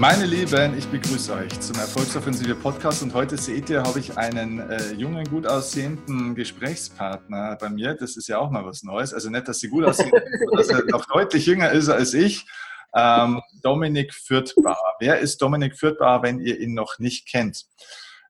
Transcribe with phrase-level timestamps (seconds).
[0.00, 4.58] Meine Lieben, ich begrüße euch zum Erfolgsoffensive Podcast und heute seht ihr, habe ich einen
[4.58, 7.92] äh, jungen, gut aussehenden Gesprächspartner bei mir.
[7.92, 9.12] Das ist ja auch mal was Neues.
[9.12, 10.10] Also nicht, dass sie gut aussehen,
[10.56, 12.46] dass er noch deutlich jünger ist als ich.
[12.94, 14.94] Ähm, Dominik Fürthbauer.
[15.00, 17.66] Wer ist Dominik Fürthbauer, wenn ihr ihn noch nicht kennt?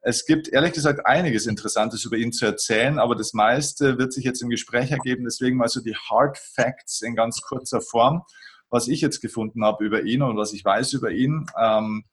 [0.03, 4.25] Es gibt ehrlich gesagt einiges Interessantes über ihn zu erzählen, aber das meiste wird sich
[4.25, 5.23] jetzt im Gespräch ergeben.
[5.23, 8.25] Deswegen mal so die Hard Facts in ganz kurzer Form
[8.71, 11.47] was ich jetzt gefunden habe über ihn und was ich weiß über ihn.
[11.59, 12.05] Ähm,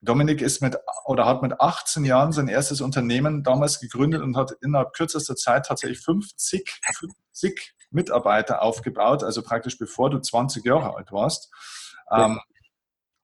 [0.00, 4.52] Dominik ist mit oder hat mit 18 Jahren sein erstes Unternehmen damals gegründet und hat
[4.60, 6.80] innerhalb kürzester Zeit tatsächlich 50,
[7.32, 11.52] 50 Mitarbeiter aufgebaut, also praktisch bevor du 20 Jahre alt warst.
[12.10, 12.40] Ähm,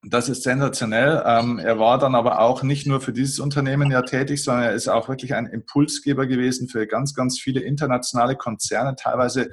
[0.03, 1.23] das ist sensationell.
[1.27, 4.73] Ähm, er war dann aber auch nicht nur für dieses Unternehmen ja tätig, sondern er
[4.73, 9.51] ist auch wirklich ein Impulsgeber gewesen für ganz, ganz viele internationale Konzerne, teilweise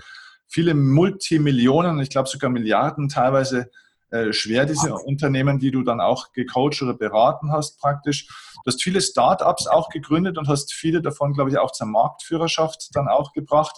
[0.47, 3.69] viele Multimillionen, ich glaube sogar Milliarden teilweise
[4.11, 8.27] äh, schwer, diese Unternehmen, die du dann auch gecoacht oder beraten hast praktisch.
[8.63, 12.89] Du hast viele Startups auch gegründet und hast viele davon, glaube ich, auch zur Marktführerschaft
[12.93, 13.75] dann auch gebracht.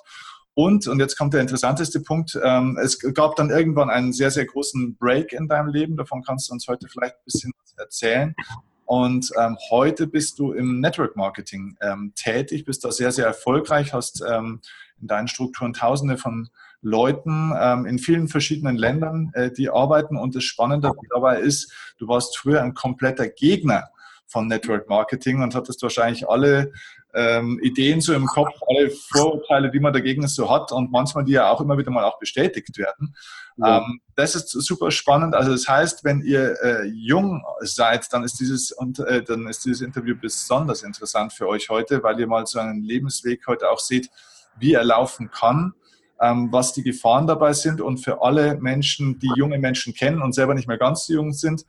[0.54, 4.46] Und, und jetzt kommt der interessanteste Punkt, ähm, es gab dann irgendwann einen sehr, sehr
[4.46, 8.36] großen Break in deinem Leben, davon kannst du uns heute vielleicht ein bisschen erzählen.
[8.86, 13.94] Und ähm, heute bist du im Network Marketing ähm, tätig, bist da sehr, sehr erfolgreich,
[13.94, 14.62] hast ähm,
[15.02, 16.50] in deinen Strukturen Tausende von
[16.81, 20.17] Leuten ähm, in vielen verschiedenen Ländern, äh, die arbeiten.
[20.17, 23.90] Und das Spannende dabei ist, du warst früher ein kompletter Gegner
[24.28, 26.72] von Network Marketing und hattest wahrscheinlich alle
[27.14, 31.31] ähm, Ideen so im Kopf, alle Vorurteile, die man dagegen so hat und manchmal die
[31.31, 33.16] ja auch immer wieder mal auch bestätigt werden.
[33.58, 33.80] Ja.
[33.80, 35.34] Ähm, das ist super spannend.
[35.34, 39.66] Also das heißt, wenn ihr äh, jung seid, dann ist dieses und äh, dann ist
[39.66, 43.79] dieses Interview besonders interessant für euch heute, weil ihr mal so einen Lebensweg heute auch
[43.79, 44.12] seht,
[44.59, 45.73] wie er laufen kann,
[46.22, 50.34] ähm, was die Gefahren dabei sind und für alle Menschen, die junge Menschen kennen und
[50.34, 51.66] selber nicht mehr ganz so jung sind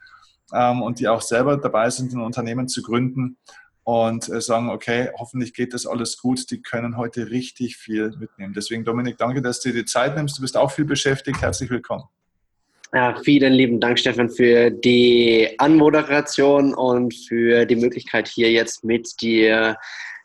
[0.53, 3.37] ähm, und die auch selber dabei sind, ein Unternehmen zu gründen
[3.84, 8.53] und äh, sagen, okay, hoffentlich geht das alles gut, die können heute richtig viel mitnehmen.
[8.54, 10.37] Deswegen, Dominik, danke, dass du dir die Zeit nimmst.
[10.38, 11.41] Du bist auch viel beschäftigt.
[11.41, 12.04] Herzlich willkommen.
[12.94, 19.21] Ja, vielen lieben Dank, Stefan, für die Anmoderation und für die Möglichkeit, hier jetzt mit
[19.21, 19.77] dir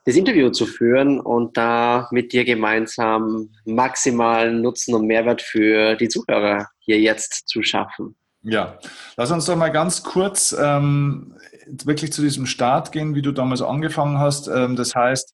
[0.05, 6.09] das Interview zu führen und da mit dir gemeinsam maximalen Nutzen und Mehrwert für die
[6.09, 8.15] Zuhörer hier jetzt zu schaffen.
[8.41, 8.77] Ja,
[9.15, 11.37] lass uns doch mal ganz kurz ähm,
[11.85, 14.49] wirklich zu diesem Start gehen, wie du damals angefangen hast.
[14.49, 15.33] Ähm, das heißt,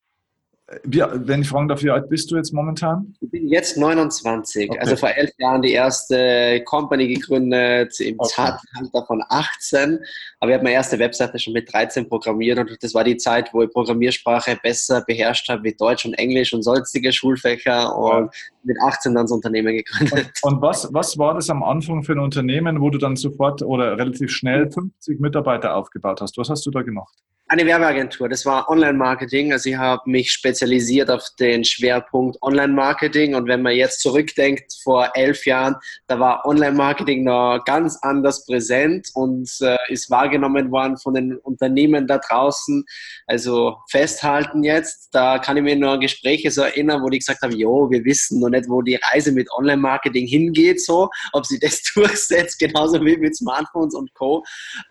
[0.83, 3.15] wenn ich fragen darf, wie alt bist du jetzt momentan?
[3.21, 4.79] Ich bin jetzt 29, okay.
[4.79, 8.29] also vor elf Jahren die erste Company gegründet, im okay.
[8.29, 9.99] Zeitalter von 18.
[10.39, 13.51] Aber ich habe meine erste Webseite schon mit 13 programmiert und das war die Zeit,
[13.53, 18.31] wo ich Programmiersprache besser beherrscht habe wie Deutsch und Englisch und sonstige Schulfächer und ja.
[18.63, 20.31] mit 18 dann das Unternehmen gegründet.
[20.43, 23.63] Und, und, was, was war das am Anfang für ein Unternehmen, wo du dann sofort
[23.63, 26.37] oder relativ schnell 50 Mitarbeiter aufgebaut hast?
[26.37, 27.15] Was hast du da gemacht?
[27.51, 29.51] Eine Werbeagentur, das war Online-Marketing.
[29.51, 33.33] Also ich habe mich spezialisiert auf den Schwerpunkt Online-Marketing.
[33.33, 39.09] Und wenn man jetzt zurückdenkt, vor elf Jahren, da war Online-Marketing noch ganz anders präsent
[39.15, 42.85] und äh, ist wahrgenommen worden von den Unternehmen da draußen.
[43.25, 47.55] Also festhalten jetzt, da kann ich mir nur Gespräche so erinnern, wo die gesagt haben,
[47.55, 51.81] jo, wir wissen noch nicht, wo die Reise mit Online-Marketing hingeht, so, ob sie das
[51.95, 54.43] durchsetzt, genauso wie mit Smartphones und Co.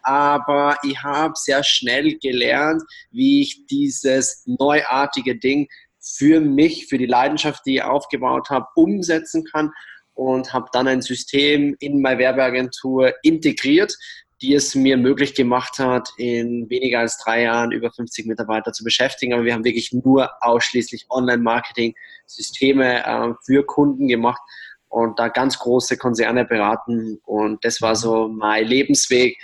[0.02, 5.68] Aber ich habe sehr schnell gelernt, gelernt, wie ich dieses neuartige Ding
[6.00, 9.70] für mich, für die Leidenschaft, die ich aufgebaut habe, umsetzen kann
[10.14, 13.94] und habe dann ein System in meine Werbeagentur integriert,
[14.40, 18.84] die es mir möglich gemacht hat, in weniger als drei Jahren über 50 Mitarbeiter zu
[18.84, 19.34] beschäftigen.
[19.34, 24.40] Aber wir haben wirklich nur ausschließlich Online-Marketing-Systeme äh, für Kunden gemacht
[24.88, 27.20] und da ganz große Konzerne beraten.
[27.24, 29.36] Und das war so mein Lebensweg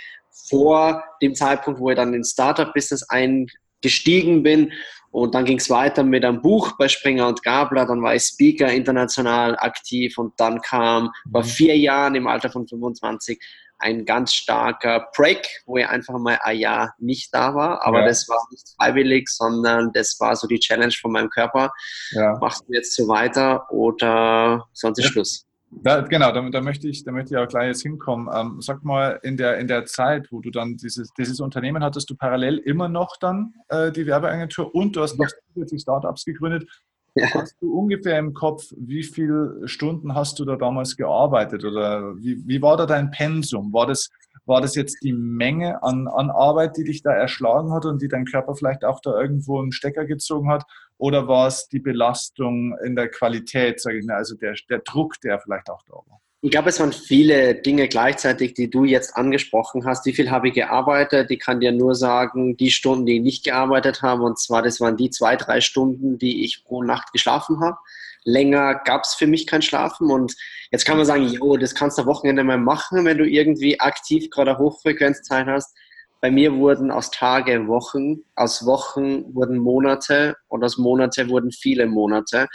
[0.49, 4.71] vor dem Zeitpunkt, wo ich dann ins Startup-Business eingestiegen bin.
[5.11, 7.85] Und dann ging es weiter mit einem Buch bei Springer und Gabler.
[7.85, 11.47] Dann war ich Speaker international aktiv und dann kam vor mhm.
[11.47, 13.39] vier Jahren im Alter von 25
[13.77, 17.85] ein ganz starker Break, wo ich einfach mal ein Jahr nicht da war.
[17.85, 18.07] Aber ja.
[18.07, 21.71] das war nicht freiwillig, sondern das war so die Challenge von meinem Körper.
[22.11, 22.37] Ja.
[22.39, 25.11] Machst du jetzt so weiter oder sonst ist ja.
[25.11, 25.44] Schluss?
[25.81, 28.29] Da, genau, da, da, möchte ich, da möchte ich auch gleich jetzt hinkommen.
[28.33, 32.09] Ähm, sag mal, in der, in der Zeit, wo du dann dieses, dieses Unternehmen hattest,
[32.09, 36.69] du parallel immer noch dann äh, die Werbeagentur und du hast noch zusätzlich Startups gegründet.
[37.17, 37.33] Ja.
[37.33, 42.45] Hast du ungefähr im Kopf, wie viele Stunden hast du da damals gearbeitet oder wie,
[42.45, 43.71] wie war da dein Pensum?
[43.71, 44.09] War das,
[44.45, 48.09] war das jetzt die Menge an, an Arbeit, die dich da erschlagen hat und die
[48.09, 50.65] dein Körper vielleicht auch da irgendwo einen Stecker gezogen hat?
[50.97, 55.19] Oder war es die Belastung in der Qualität, sage ich mal, also der, der Druck,
[55.21, 56.19] der vielleicht auch da war?
[56.45, 60.05] Ich glaube, es waren viele Dinge gleichzeitig, die du jetzt angesprochen hast.
[60.05, 61.31] Wie viel habe ich gearbeitet?
[61.31, 64.79] Ich kann dir nur sagen, die Stunden, die ich nicht gearbeitet habe, und zwar das
[64.79, 67.77] waren die zwei, drei Stunden, die ich pro Nacht geschlafen habe.
[68.25, 70.11] Länger gab es für mich kein Schlafen.
[70.11, 70.35] Und
[70.69, 73.79] jetzt kann man sagen, jo, das kannst du am Wochenende mal machen, wenn du irgendwie
[73.79, 75.75] aktiv gerade Hochfrequenzzeit hast.
[76.21, 81.87] Bei mir wurden aus Tage Wochen, aus Wochen wurden Monate und aus Monate wurden viele
[81.87, 82.45] Monate.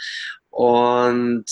[0.49, 1.43] Und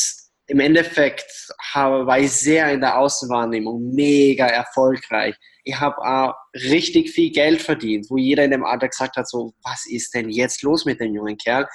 [0.50, 1.32] im Endeffekt
[1.74, 5.36] habe, war ich sehr in der Außenwahrnehmung mega erfolgreich.
[5.64, 9.54] Ich habe auch richtig viel Geld verdient, wo jeder in dem Alter gesagt hat, so,
[9.64, 11.68] was ist denn jetzt los mit dem jungen Kerl?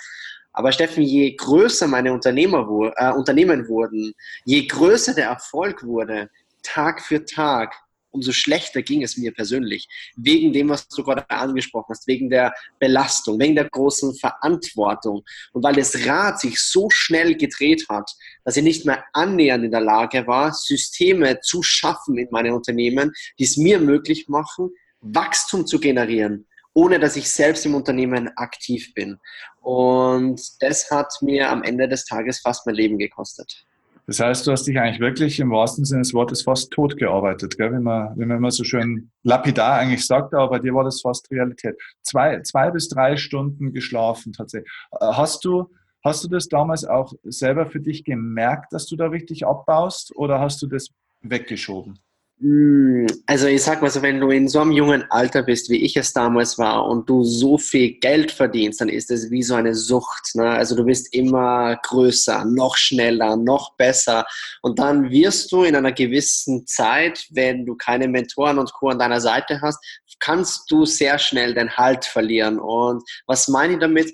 [0.53, 2.67] Aber Steffen, je größer meine Unternehmer,
[2.97, 4.13] äh, Unternehmen wurden,
[4.45, 6.29] je größer der Erfolg wurde,
[6.65, 7.75] Tag für Tag,
[8.15, 9.89] umso schlechter ging es mir persönlich.
[10.17, 15.25] Wegen dem, was du gerade angesprochen hast, wegen der Belastung, wegen der großen Verantwortung.
[15.53, 18.11] Und weil das Rad sich so schnell gedreht hat,
[18.45, 23.13] dass ich nicht mehr annähernd in der Lage war, Systeme zu schaffen in meinen Unternehmen,
[23.39, 24.71] die es mir möglich machen,
[25.01, 29.19] Wachstum zu generieren, ohne dass ich selbst im Unternehmen aktiv bin.
[29.61, 33.67] Und das hat mir am Ende des Tages fast mein Leben gekostet.
[34.07, 37.57] Das heißt, du hast dich eigentlich wirklich im wahrsten Sinne des Wortes fast tot gearbeitet,
[37.57, 37.73] gell?
[37.73, 41.01] Wenn, man, wenn man immer so schön lapidar eigentlich sagt, aber bei dir war das
[41.01, 41.77] fast Realität.
[42.03, 44.71] Zwei, zwei bis drei Stunden geschlafen tatsächlich.
[44.93, 45.71] Äh, hast du,
[46.03, 50.39] hast du das damals auch selber für dich gemerkt, dass du da richtig abbaust oder
[50.39, 50.89] hast du das
[51.23, 51.99] weggeschoben?
[52.41, 55.85] Hm, also ich sag mal so, wenn du in so einem jungen Alter bist, wie
[55.85, 59.55] ich es damals war, und du so viel Geld verdienst, dann ist es wie so
[59.55, 60.35] eine Sucht.
[60.35, 60.49] Ne?
[60.49, 64.27] Also du bist immer größer, noch schneller, noch besser.
[64.63, 68.89] Und dann wirst du in einer gewissen Zeit, wenn du keine Mentoren und Co.
[68.89, 69.79] an deiner Seite hast,
[70.19, 72.59] kannst du sehr schnell den Halt verlieren.
[72.59, 74.13] Und was meine ich damit?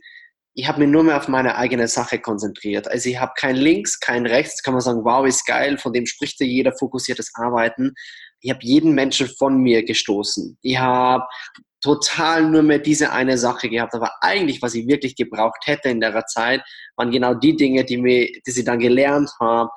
[0.55, 2.89] Ich habe mich nur mehr auf meine eigene Sache konzentriert.
[2.89, 6.07] Also ich habe kein Links, kein Rechts, kann man sagen, wow, ist geil, von dem
[6.07, 7.93] spricht ja jeder fokussiertes Arbeiten.
[8.41, 10.59] Ich habe jeden Menschen von mir gestoßen.
[10.63, 11.25] Ich habe
[11.81, 13.95] total nur mehr diese eine Sache gehabt.
[13.95, 16.63] Aber eigentlich, was ich wirklich gebraucht hätte in der Zeit,
[16.97, 19.71] waren genau die Dinge, die, mir, die sie dann gelernt habe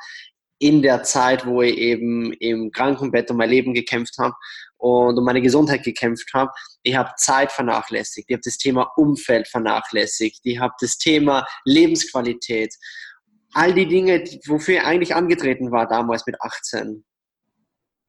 [0.59, 4.33] in der Zeit, wo ich eben im Krankenbett um mein Leben gekämpft habe
[4.83, 6.51] und um meine Gesundheit gekämpft habe.
[6.83, 12.75] Ich habe Zeit vernachlässigt, ich habe das Thema Umfeld vernachlässigt, ich habe das Thema Lebensqualität,
[13.53, 17.05] all die Dinge, wofür ich eigentlich angetreten war damals mit 18.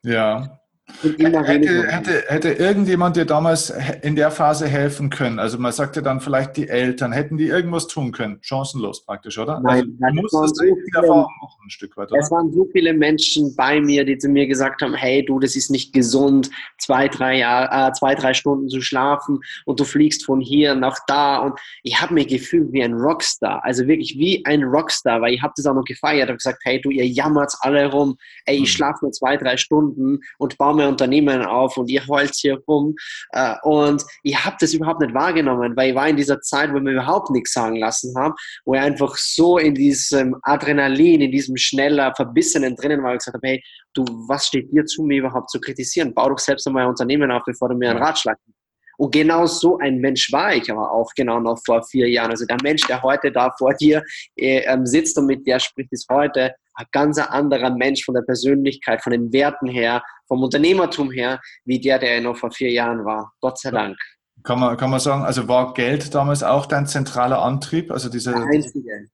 [0.02, 3.72] Ja, Hätte, hätte, hätte irgendjemand dir damals
[4.02, 5.38] in der Phase helfen können?
[5.38, 8.38] Also man sagt ja dann vielleicht die Eltern, hätten die irgendwas tun können?
[8.42, 9.60] Chancenlos praktisch, oder?
[9.60, 10.64] Nein, also, du musstest so
[10.94, 12.20] Erfahrung machen ein Stück weit, oder?
[12.20, 15.56] Es waren so viele Menschen bei mir, die zu mir gesagt haben, hey du, das
[15.56, 20.24] ist nicht gesund, zwei, drei, Jahr, äh, zwei, drei Stunden zu schlafen und du fliegst
[20.24, 24.44] von hier nach da und ich habe mich gefühlt wie ein Rockstar, also wirklich wie
[24.44, 27.54] ein Rockstar, weil ich habe das auch noch gefeiert, habe gesagt, hey du, ihr jammert
[27.60, 28.66] alle rum, ey, ich hm.
[28.66, 32.94] schlafe nur zwei, drei Stunden und baue mir Unternehmen auf und ihr heult hier rum.
[33.32, 36.76] Äh, und ich habe das überhaupt nicht wahrgenommen, weil ich war in dieser Zeit, wo
[36.76, 38.34] ich mir überhaupt nichts sagen lassen habe,
[38.64, 43.36] wo ich einfach so in diesem Adrenalin, in diesem schneller, verbissenen drinnen war und gesagt
[43.36, 46.14] habe, hey, du, was steht dir zu, mir überhaupt zu kritisieren?
[46.14, 48.54] Bau doch selbst einmal ein Unternehmen auf, bevor du mir einen Ratschlag gibst.
[48.96, 52.30] Und genau so ein Mensch war ich aber auch genau noch vor vier Jahren.
[52.30, 54.02] Also der Mensch, der heute da vor dir
[54.36, 58.22] äh, ähm, sitzt und mit dir spricht, ist heute ein ganz anderer Mensch von der
[58.22, 62.70] Persönlichkeit, von den Werten her, vom Unternehmertum her, wie der, der er noch vor vier
[62.70, 63.32] Jahren war.
[63.40, 63.96] Gott sei Dank.
[64.42, 67.90] Kann man, kann man sagen, also war Geld damals auch dein zentraler Antrieb?
[67.90, 69.08] Also diese, der einzige.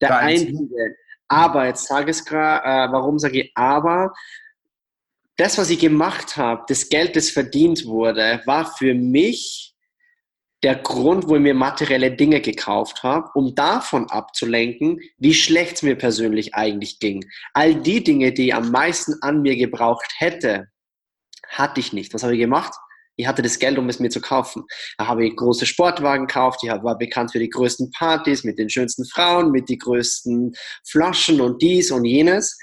[0.00, 0.58] Der, der einzige.
[0.58, 0.96] einzige.
[1.28, 4.12] Aber, jetzt sage ich es gerade, äh, warum sage ich aber?
[5.36, 9.73] Das, was ich gemacht habe, das Geld, das verdient wurde, war für mich
[10.64, 15.82] der Grund, wo ich mir materielle Dinge gekauft habe, um davon abzulenken, wie schlecht es
[15.82, 17.22] mir persönlich eigentlich ging.
[17.52, 20.68] All die Dinge, die ich am meisten an mir gebraucht hätte,
[21.48, 22.14] hatte ich nicht.
[22.14, 22.72] Was habe ich gemacht?
[23.16, 24.64] Ich hatte das Geld, um es mir zu kaufen.
[24.96, 26.60] Da habe ich große Sportwagen gekauft.
[26.62, 30.54] Ich war bekannt für die größten Partys mit den schönsten Frauen, mit den größten
[30.88, 32.58] Flaschen und dies und jenes.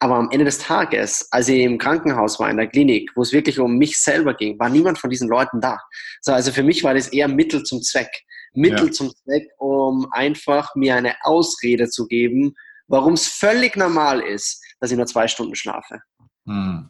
[0.00, 3.32] Aber am Ende des Tages, als ich im Krankenhaus war, in der Klinik, wo es
[3.32, 5.78] wirklich um mich selber ging, war niemand von diesen Leuten da.
[6.20, 8.10] So, also für mich war das eher Mittel zum Zweck.
[8.54, 8.92] Mittel ja.
[8.92, 12.54] zum Zweck, um einfach mir eine Ausrede zu geben,
[12.86, 16.00] warum es völlig normal ist, dass ich nur zwei Stunden schlafe.
[16.46, 16.88] Hm.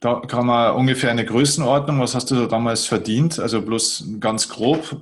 [0.00, 3.40] Da kann man ungefähr eine Größenordnung, was hast du da damals verdient?
[3.40, 4.96] Also bloß ganz grob.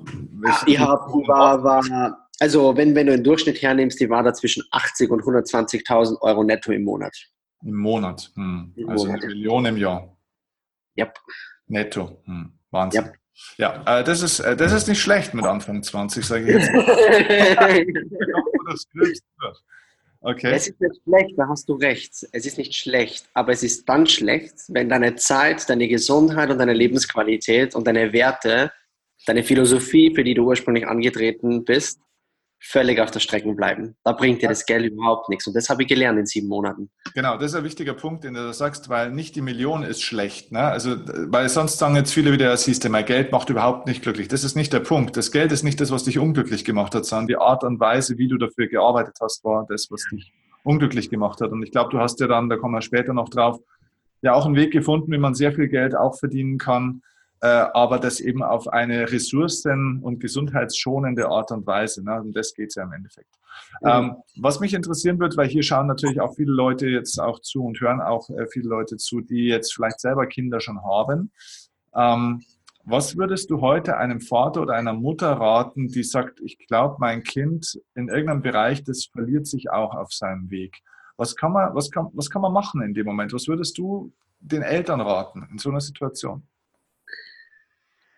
[0.67, 4.65] Ich habe, war, war, also wenn, wenn du den Durchschnitt hernimmst, die war da zwischen
[4.71, 7.15] 80 und 120.000 Euro netto im Monat.
[7.65, 8.31] Im Monat.
[8.35, 8.73] Hm.
[8.77, 9.23] Im also Monat.
[9.23, 10.17] eine Million im Jahr.
[10.99, 11.19] Yep.
[11.67, 12.23] Netto.
[12.25, 12.53] Hm.
[12.71, 13.05] Wahnsinn.
[13.05, 13.15] Yep.
[13.57, 16.71] Ja, äh, das, ist, äh, das ist nicht schlecht mit Anfang 20, sage ich jetzt.
[20.21, 20.53] Okay.
[20.53, 22.13] Es ist nicht schlecht, da hast du recht.
[22.33, 26.59] Es ist nicht schlecht, aber es ist dann schlecht, wenn deine Zeit, deine Gesundheit und
[26.59, 28.73] deine Lebensqualität und deine Werte,
[29.27, 32.01] deine Philosophie, für die du ursprünglich angetreten bist,
[32.61, 33.97] völlig auf der Strecke bleiben.
[34.05, 35.47] Da bringt dir das Geld überhaupt nichts.
[35.47, 36.91] Und das habe ich gelernt in sieben Monaten.
[37.15, 40.53] Genau, das ist ein wichtiger Punkt, den du sagst, weil nicht die Million ist schlecht.
[40.53, 40.61] Ne?
[40.61, 40.97] Also,
[41.27, 44.29] weil sonst sagen jetzt viele wieder, siehst du, mein Geld macht überhaupt nicht glücklich.
[44.29, 45.17] Das ist nicht der Punkt.
[45.17, 48.19] Das Geld ist nicht das, was dich unglücklich gemacht hat, sondern die Art und Weise,
[48.19, 50.33] wie du dafür gearbeitet hast, war das, was dich
[50.65, 51.51] unglücklich gemacht hat.
[51.51, 53.59] Und ich glaube, du hast ja dann, da kommen wir später noch drauf,
[54.21, 57.03] ja auch einen Weg gefunden, wie man sehr viel Geld auch verdienen kann,
[57.47, 62.05] aber das eben auf eine ressourcen- und gesundheitsschonende Art und Weise.
[62.05, 62.21] Ne?
[62.21, 63.39] Und das geht es ja im Endeffekt.
[63.83, 64.01] Ja.
[64.01, 67.65] Ähm, was mich interessieren wird, weil hier schauen natürlich auch viele Leute jetzt auch zu
[67.65, 71.31] und hören auch äh, viele Leute zu, die jetzt vielleicht selber Kinder schon haben.
[71.95, 72.43] Ähm,
[72.85, 77.23] was würdest du heute einem Vater oder einer Mutter raten, die sagt, ich glaube, mein
[77.23, 80.81] Kind in irgendeinem Bereich, das verliert sich auch auf seinem Weg?
[81.19, 83.33] Was kann man, was kann, was kann man machen in dem Moment?
[83.35, 86.45] Was würdest du den Eltern raten in so einer Situation?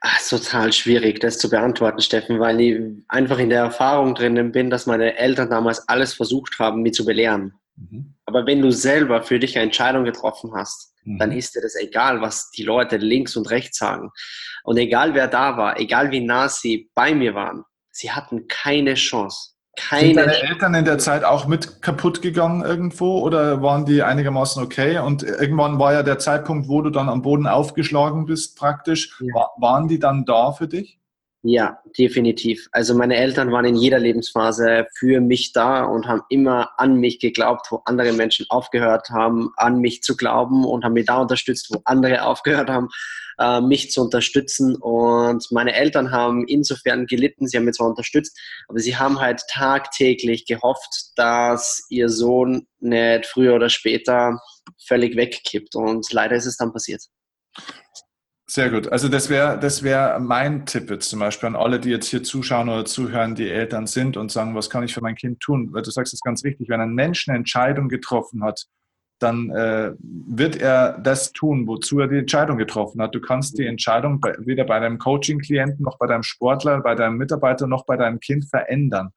[0.02, 4.70] Ach, total schwierig, das zu beantworten, Steffen, weil ich einfach in der Erfahrung drinnen bin,
[4.70, 7.52] dass meine Eltern damals alles versucht haben, mich zu belehren.
[7.76, 8.14] Mhm.
[8.24, 11.18] Aber wenn du selber für dich eine Entscheidung getroffen hast, mhm.
[11.18, 14.10] dann ist dir das egal, was die Leute links und rechts sagen.
[14.64, 18.94] Und egal wer da war, egal wie nah sie bei mir waren, sie hatten keine
[18.94, 19.50] Chance.
[19.88, 24.02] Keine Sind deine Eltern in der Zeit auch mit kaputt gegangen irgendwo oder waren die
[24.02, 24.98] einigermaßen okay?
[24.98, 29.18] Und irgendwann war ja der Zeitpunkt, wo du dann am Boden aufgeschlagen bist praktisch.
[29.20, 29.48] Ja.
[29.58, 31.00] Waren die dann da für dich?
[31.42, 32.68] Ja, definitiv.
[32.70, 37.18] Also meine Eltern waren in jeder Lebensphase für mich da und haben immer an mich
[37.18, 41.70] geglaubt, wo andere Menschen aufgehört haben, an mich zu glauben und haben mich da unterstützt,
[41.72, 42.90] wo andere aufgehört haben,
[43.40, 44.76] äh, mich zu unterstützen.
[44.76, 49.42] Und meine Eltern haben insofern gelitten, sie haben mich zwar unterstützt, aber sie haben halt
[49.50, 54.38] tagtäglich gehofft, dass ihr Sohn nicht früher oder später
[54.86, 55.74] völlig wegkippt.
[55.74, 57.02] Und leider ist es dann passiert.
[58.46, 58.88] Sehr gut.
[58.88, 62.24] Also das wäre das wäre mein Tipp jetzt zum Beispiel an alle, die jetzt hier
[62.24, 65.68] zuschauen oder zuhören, die Eltern sind und sagen, was kann ich für mein Kind tun?
[65.72, 68.66] Weil du sagst es ganz wichtig, wenn ein Mensch eine Entscheidung getroffen hat,
[69.22, 73.14] dann äh, wird er das tun, wozu er die Entscheidung getroffen hat.
[73.14, 77.16] Du kannst die Entscheidung bei, weder bei deinem Coaching-Klienten noch bei deinem Sportler, bei deinem
[77.16, 79.10] Mitarbeiter noch bei deinem Kind verändern.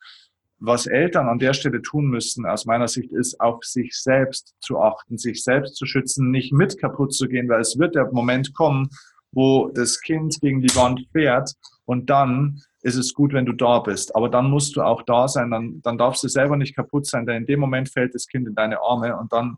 [0.60, 4.80] Was Eltern an der Stelle tun müssen, aus meiner Sicht, ist auf sich selbst zu
[4.80, 8.54] achten, sich selbst zu schützen, nicht mit kaputt zu gehen, weil es wird der Moment
[8.54, 8.90] kommen,
[9.32, 11.54] wo das Kind gegen die Wand fährt
[11.86, 14.16] und dann ist es gut, wenn du da bist.
[14.16, 17.26] Aber dann musst du auch da sein, dann, dann darfst du selber nicht kaputt sein,
[17.26, 19.58] denn in dem Moment fällt das Kind in deine Arme und dann,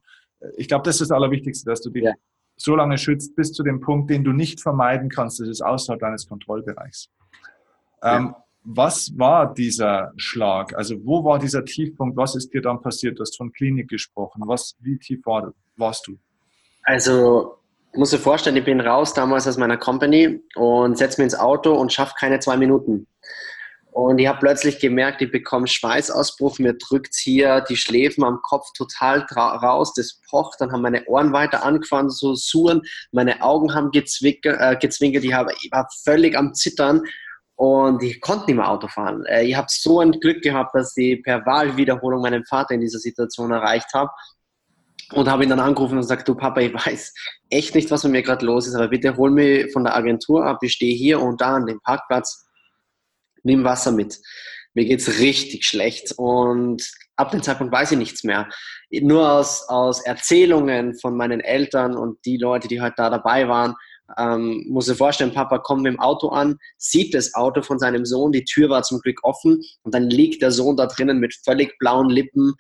[0.57, 2.13] ich glaube, das ist das Allerwichtigste, dass du dich ja.
[2.55, 5.99] so lange schützt, bis zu dem Punkt, den du nicht vermeiden kannst, das ist außerhalb
[5.99, 7.09] deines Kontrollbereichs.
[8.01, 8.17] Ja.
[8.17, 8.35] Ähm,
[8.65, 10.75] was war dieser Schlag?
[10.75, 12.17] Also wo war dieser Tiefpunkt?
[12.17, 13.19] Was ist dir dann passiert?
[13.19, 14.41] Du hast von Klinik gesprochen.
[14.47, 16.17] Was, wie tief war, warst du?
[16.83, 17.59] Also
[17.93, 21.73] muss dir vorstellen, ich bin raus damals aus meiner Company und setze mich ins Auto
[21.73, 23.07] und schaffe keine zwei Minuten.
[23.95, 28.73] Und ich habe plötzlich gemerkt, ich bekomme Schweißausbruch, mir drückt hier die Schläfen am Kopf
[28.75, 32.81] total raus, das pocht, dann haben meine Ohren weiter angefangen zu suren,
[33.13, 37.03] meine Augen haben gezwinkert, äh, gezwinkert ich, hab, ich war völlig am Zittern
[37.55, 39.23] und ich konnte nicht mehr Auto fahren.
[39.27, 42.99] Äh, ich habe so ein Glück gehabt, dass ich per Wahlwiederholung meinen Vater in dieser
[42.99, 44.11] Situation erreicht habe
[45.13, 47.13] und habe ihn dann angerufen und gesagt, du Papa, ich weiß
[47.49, 50.45] echt nicht, was mit mir gerade los ist, aber bitte hol mich von der Agentur
[50.45, 52.44] ab, ich stehe hier und da an dem Parkplatz,
[53.45, 54.19] nimm Wasser mit.
[54.73, 56.83] Mir geht's richtig schlecht und
[57.15, 58.49] ab dem Zeitpunkt weiß ich nichts mehr.
[58.91, 63.75] Nur aus, aus Erzählungen von meinen Eltern und die Leute, die heute da dabei waren,
[64.17, 68.05] ähm, muss sich vorstellen, Papa kommt mit dem Auto an, sieht das Auto von seinem
[68.05, 71.35] Sohn, die Tür war zum Glück offen und dann liegt der Sohn da drinnen mit
[71.43, 72.53] völlig blauen Lippen,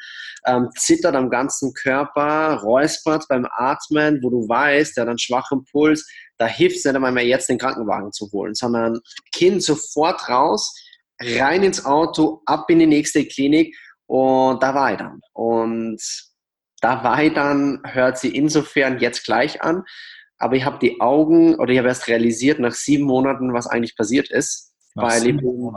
[0.45, 5.65] ähm, zittert am ganzen Körper, räuspert beim Atmen, wo du weißt, der hat einen schwachen
[5.71, 8.99] Puls, da hilft es nicht einmal mehr jetzt den Krankenwagen zu holen, sondern
[9.31, 10.73] Kind sofort raus,
[11.21, 13.75] rein ins Auto, ab in die nächste Klinik
[14.07, 15.21] und da war ich dann.
[15.33, 16.01] Und
[16.81, 19.83] da war ich dann, hört sie insofern jetzt gleich an,
[20.37, 23.95] aber ich habe die Augen oder ich habe erst realisiert nach sieben Monaten, was eigentlich
[23.95, 24.73] passiert ist.
[24.95, 25.71] Nach weil ich bin,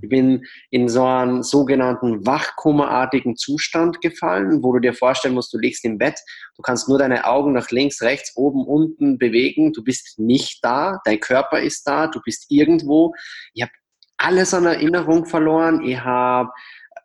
[0.00, 5.58] ich bin, in so einen sogenannten wachkummerartigen Zustand gefallen, wo du dir vorstellen musst, du
[5.58, 6.20] liegst im Bett,
[6.56, 11.00] du kannst nur deine Augen nach links, rechts, oben, unten bewegen, du bist nicht da,
[11.04, 13.14] dein Körper ist da, du bist irgendwo.
[13.54, 13.72] Ich habe
[14.18, 16.50] alles an Erinnerung verloren, ich habe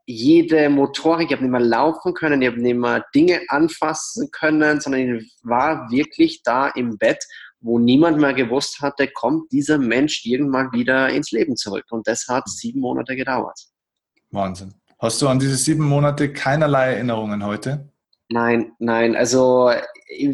[0.08, 4.80] jede Motorik, ich habe nicht mehr laufen können, ich habe nicht mehr Dinge anfassen können,
[4.80, 7.24] sondern ich war wirklich da im Bett,
[7.60, 11.86] wo niemand mehr gewusst hatte, kommt dieser Mensch irgendwann wieder ins Leben zurück.
[11.90, 13.60] Und das hat sieben Monate gedauert.
[14.32, 14.74] Wahnsinn.
[15.00, 17.92] Hast du an diese sieben Monate keinerlei Erinnerungen heute?
[18.30, 19.16] Nein, nein.
[19.16, 19.72] Also,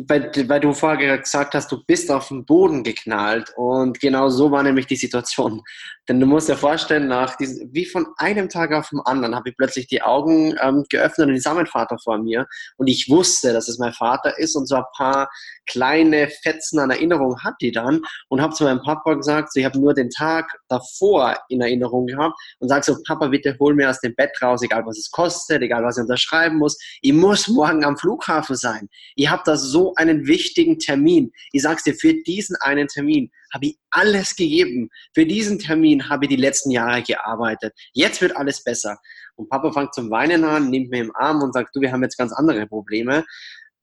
[0.08, 3.52] weil, weil, du vorher gesagt hast, du bist auf den Boden geknallt.
[3.56, 5.62] Und genau so war nämlich die Situation.
[6.10, 9.50] Denn du musst dir vorstellen, nach diesem, wie von einem Tag auf den anderen habe
[9.50, 12.46] ich plötzlich die Augen ähm, geöffnet und ich sah meinen Vater vor mir.
[12.78, 15.30] Und ich wusste, dass es mein Vater ist und so ein paar
[15.66, 19.66] kleine Fetzen an Erinnerung hatte die dann und habe zu meinem Papa gesagt, so, ich
[19.66, 23.90] habe nur den Tag davor in Erinnerung gehabt und sage so, Papa, bitte hol mir
[23.90, 26.78] aus dem Bett raus, egal was es kostet, egal was ich unterschreiben muss.
[27.02, 28.90] Ich muss morgen am Flughafen sein.
[29.16, 31.32] Ich habe da so einen wichtigen Termin.
[31.52, 34.90] Ich sag's dir, für diesen einen Termin habe ich alles gegeben.
[35.14, 37.74] Für diesen Termin habe ich die letzten Jahre gearbeitet.
[37.94, 38.98] Jetzt wird alles besser.
[39.36, 42.04] Und Papa fängt zum Weinen an, nimmt mir im Arm und sagt, du, wir haben
[42.04, 43.26] jetzt ganz andere Probleme.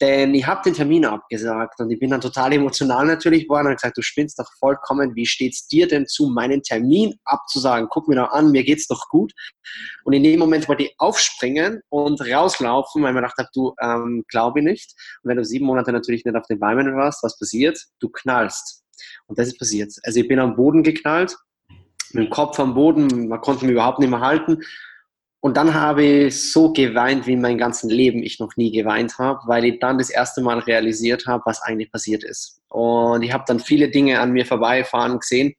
[0.01, 3.75] Denn ich habe den Termin abgesagt und ich bin dann total emotional natürlich geworden und
[3.75, 7.89] gesagt, du spinnst doch vollkommen, wie steht's dir denn zu, meinen Termin abzusagen?
[7.91, 9.33] Guck mir doch an, mir geht's doch gut.
[10.05, 13.75] Und in dem Moment wollte ich aufspringen und rauslaufen, weil ich mir gedacht habe, du
[13.83, 14.95] ähm, glaube ich nicht.
[15.23, 17.79] Und wenn du sieben Monate natürlich nicht auf den Beinen warst, was passiert?
[18.01, 18.83] Du knallst.
[19.27, 19.93] Und das ist passiert.
[20.03, 21.37] Also ich bin am Boden geknallt,
[22.13, 24.63] mit dem Kopf am Boden, man konnte mich überhaupt nicht mehr halten.
[25.43, 29.19] Und dann habe ich so geweint, wie in meinem ganzen Leben ich noch nie geweint
[29.19, 32.61] habe, weil ich dann das erste Mal realisiert habe, was eigentlich passiert ist.
[32.69, 35.55] Und ich habe dann viele Dinge an mir vorbeifahren gesehen.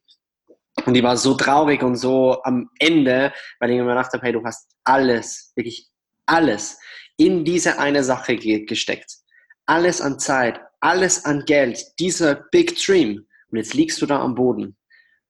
[0.85, 4.33] Und ich war so traurig und so am Ende, weil ich mir gedacht habe, hey,
[4.33, 5.88] du hast alles, wirklich
[6.27, 6.79] alles
[7.17, 9.17] in diese eine Sache gesteckt.
[9.65, 13.25] Alles an Zeit, alles an Geld, dieser Big Dream.
[13.50, 14.77] Und jetzt liegst du da am Boden.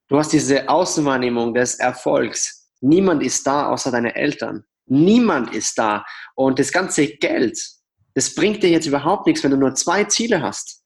[0.08, 2.61] Du hast diese Außenwahrnehmung des Erfolgs.
[2.82, 4.66] Niemand ist da außer deine Eltern.
[4.88, 6.04] Niemand ist da.
[6.36, 7.58] Und das ganze Geld,
[8.16, 10.84] das bringt dir jetzt überhaupt nichts, wenn du nur zwei Ziele hast.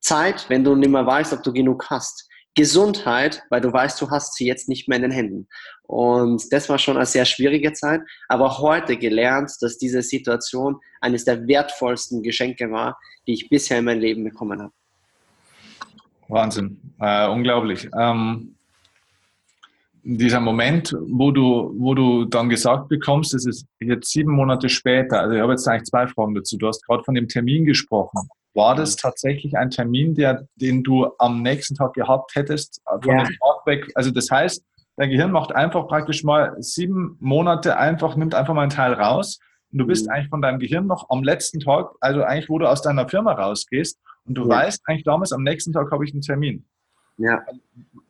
[0.00, 2.28] Zeit, wenn du nicht mehr weißt, ob du genug hast.
[2.56, 5.48] Gesundheit, weil du weißt, du hast sie jetzt nicht mehr in den Händen.
[5.82, 11.24] Und das war schon eine sehr schwierige Zeit, aber heute gelernt, dass diese Situation eines
[11.24, 14.72] der wertvollsten Geschenke war, die ich bisher in meinem Leben bekommen habe.
[16.28, 17.88] Wahnsinn, äh, unglaublich.
[17.98, 18.54] Ähm,
[20.04, 25.20] dieser Moment, wo du, wo du dann gesagt bekommst, das ist jetzt sieben Monate später,
[25.20, 26.58] also ich habe jetzt eigentlich zwei Fragen dazu.
[26.58, 28.28] Du hast gerade von dem Termin gesprochen.
[28.52, 33.24] War das tatsächlich ein Termin, der, den du am nächsten Tag gehabt hättest, von ja.
[33.24, 33.90] dem Tag weg?
[33.94, 34.62] Also das heißt,
[34.96, 39.40] dein Gehirn macht einfach praktisch mal sieben Monate einfach, nimmt einfach mal einen Teil raus
[39.72, 40.12] und du bist mhm.
[40.12, 43.32] eigentlich von deinem Gehirn noch am letzten Tag, also eigentlich, wo du aus deiner Firma
[43.32, 44.50] rausgehst und du ja.
[44.50, 46.64] weißt eigentlich damals, am nächsten Tag habe ich einen Termin.
[47.16, 47.44] Ja.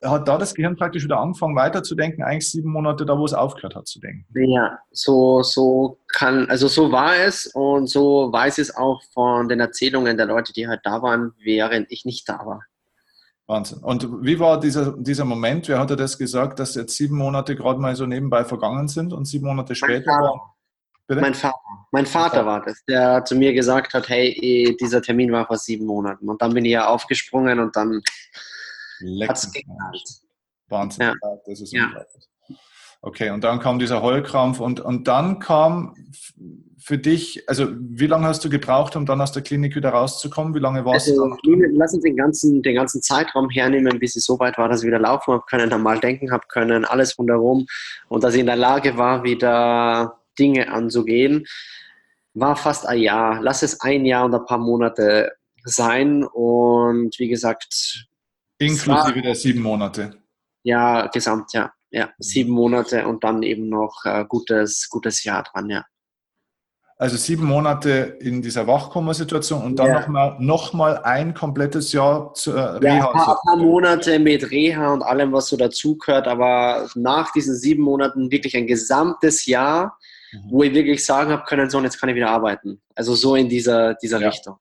[0.02, 3.74] Hat da das Gehirn praktisch wieder angefangen weiterzudenken, eigentlich sieben Monate da, wo es aufgehört
[3.74, 4.26] hat zu denken?
[4.34, 9.60] Ja, so, so kann, also so war es und so weiß es auch von den
[9.60, 12.62] Erzählungen der Leute, die halt da waren, während ich nicht da war.
[13.46, 13.78] Wahnsinn.
[13.80, 15.68] Und wie war dieser, dieser Moment?
[15.68, 19.12] Wer hat dir das gesagt, dass jetzt sieben Monate gerade mal so nebenbei vergangen sind
[19.12, 20.54] und sieben Monate später war?
[21.06, 21.20] Bitte?
[21.20, 21.58] Mein Vater.
[21.92, 25.58] Mein Vater war das, der zu mir gesagt hat, hey, eh, dieser Termin war vor
[25.58, 26.28] sieben Monaten.
[26.28, 28.00] Und dann bin ich ja aufgesprungen und dann
[29.52, 30.22] geknallt.
[30.68, 31.14] Wahnsinn, ja.
[31.46, 31.86] das ist ja.
[31.86, 32.28] unglaublich.
[33.06, 35.94] Okay, und dann kam dieser Heulkrampf und, und dann kam
[36.78, 40.54] für dich, also wie lange hast du gebraucht, um dann aus der Klinik wieder rauszukommen?
[40.54, 41.74] Wie lange warst also, du dann?
[41.74, 44.86] Lass uns den ganzen, den ganzen Zeitraum hernehmen, bis ich so weit war, dass ich
[44.86, 47.66] wieder laufen habe können, dann mal denken habe können, alles rundherum
[48.08, 51.44] und dass ich in der Lage war, wieder Dinge anzugehen,
[52.32, 53.40] war fast ein Jahr.
[53.42, 55.32] Lass es ein Jahr und ein paar Monate
[55.64, 56.24] sein.
[56.24, 58.06] Und wie gesagt.
[58.64, 60.16] Inklusive war, der sieben Monate.
[60.62, 61.72] Ja, gesamt, ja.
[61.90, 65.84] Ja, sieben Monate und dann eben noch ein gutes, gutes Jahr dran, ja.
[66.96, 70.00] Also sieben Monate in dieser Wachkoma-Situation und dann ja.
[70.00, 72.96] nochmal noch mal ein komplettes Jahr zur Reha.
[72.96, 77.56] Ja, ein paar, paar, Monate mit Reha und allem, was so dazugehört, aber nach diesen
[77.56, 79.96] sieben Monaten wirklich ein gesamtes Jahr
[80.34, 80.50] mhm.
[80.50, 82.80] wo ich wirklich sagen habe können, so, und jetzt kann ich wieder arbeiten.
[82.94, 84.28] Also so in dieser, dieser ja.
[84.28, 84.56] Richtung.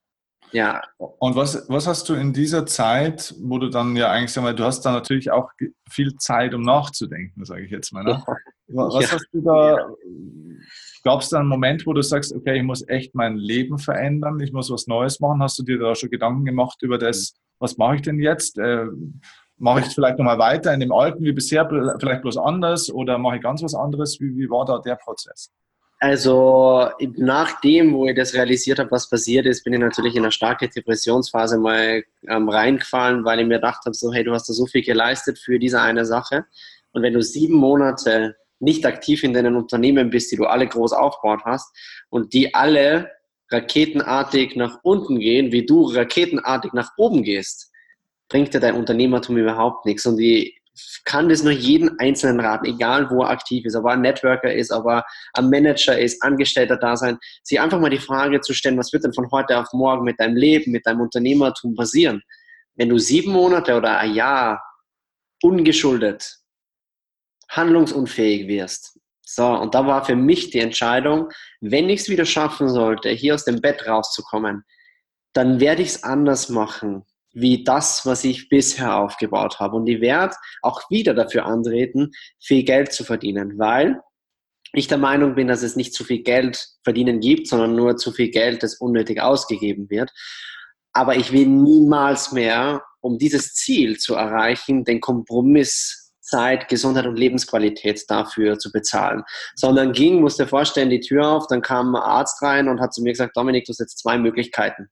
[0.54, 0.82] Ja.
[0.98, 4.56] Und was, was hast du in dieser Zeit, wo du dann ja eigentlich, sag mal,
[4.56, 5.50] du hast da natürlich auch
[5.90, 8.04] viel Zeit, um nachzudenken, sage ich jetzt mal.
[8.04, 8.24] Ne?
[8.26, 8.36] Ja.
[8.68, 9.12] Was ja.
[9.12, 9.90] hast du da,
[11.04, 14.40] gab es da einen Moment, wo du sagst, okay, ich muss echt mein Leben verändern,
[14.40, 15.42] ich muss was Neues machen?
[15.42, 18.58] Hast du dir da schon Gedanken gemacht über das, was mache ich denn jetzt?
[18.58, 18.86] Äh,
[19.58, 21.68] mache ich vielleicht nochmal weiter in dem Alten wie bisher,
[22.00, 24.20] vielleicht bloß anders oder mache ich ganz was anderes?
[24.20, 25.52] Wie, wie war da der Prozess?
[26.04, 30.34] Also nachdem, wo ich das realisiert habe, was passiert ist, bin ich natürlich in eine
[30.34, 34.54] starke Depressionsphase mal ähm, reingefallen, weil ich mir gedacht habe, so hey, du hast da
[34.54, 36.44] so viel geleistet für diese eine Sache
[36.92, 40.92] und wenn du sieben Monate nicht aktiv in deinen Unternehmen bist, die du alle groß
[40.92, 41.74] aufgebaut hast
[42.10, 43.10] und die alle
[43.50, 47.72] raketenartig nach unten gehen, wie du raketenartig nach oben gehst,
[48.28, 50.06] bringt dir dein Unternehmertum überhaupt nichts.
[50.06, 50.62] Und ich
[51.06, 54.54] kann das nur jeden Einzelnen raten, egal wo er aktiv ist, ob er ein Networker
[54.54, 58.54] ist, ob er ein Manager ist, Angestellter da sein, sich einfach mal die Frage zu
[58.54, 62.22] stellen, was wird denn von heute auf morgen mit deinem Leben, mit deinem Unternehmertum passieren?
[62.76, 64.64] Wenn du sieben Monate oder ein Jahr
[65.44, 66.38] ungeschuldet,
[67.50, 69.00] handlungsunfähig wirst.
[69.22, 71.30] So, und da war für mich die Entscheidung,
[71.62, 74.64] wenn ich es wieder schaffen sollte, hier aus dem Bett rauszukommen,
[75.34, 79.76] dann werde ich es anders machen wie das, was ich bisher aufgebaut habe.
[79.76, 84.00] Und ich werde auch wieder dafür antreten, viel Geld zu verdienen, weil
[84.74, 88.12] ich der Meinung bin, dass es nicht zu viel Geld verdienen gibt, sondern nur zu
[88.12, 90.12] viel Geld, das unnötig ausgegeben wird.
[90.94, 97.18] Aber ich will niemals mehr, um dieses Ziel zu erreichen, den Kompromiss Zeit, Gesundheit und
[97.18, 99.24] Lebensqualität dafür zu bezahlen.
[99.56, 103.04] Sondern ging, musste vorstellen, die Tür auf, dann kam ein Arzt rein und hat zu
[103.04, 104.90] mir gesagt, Dominik, du hast jetzt zwei Möglichkeiten.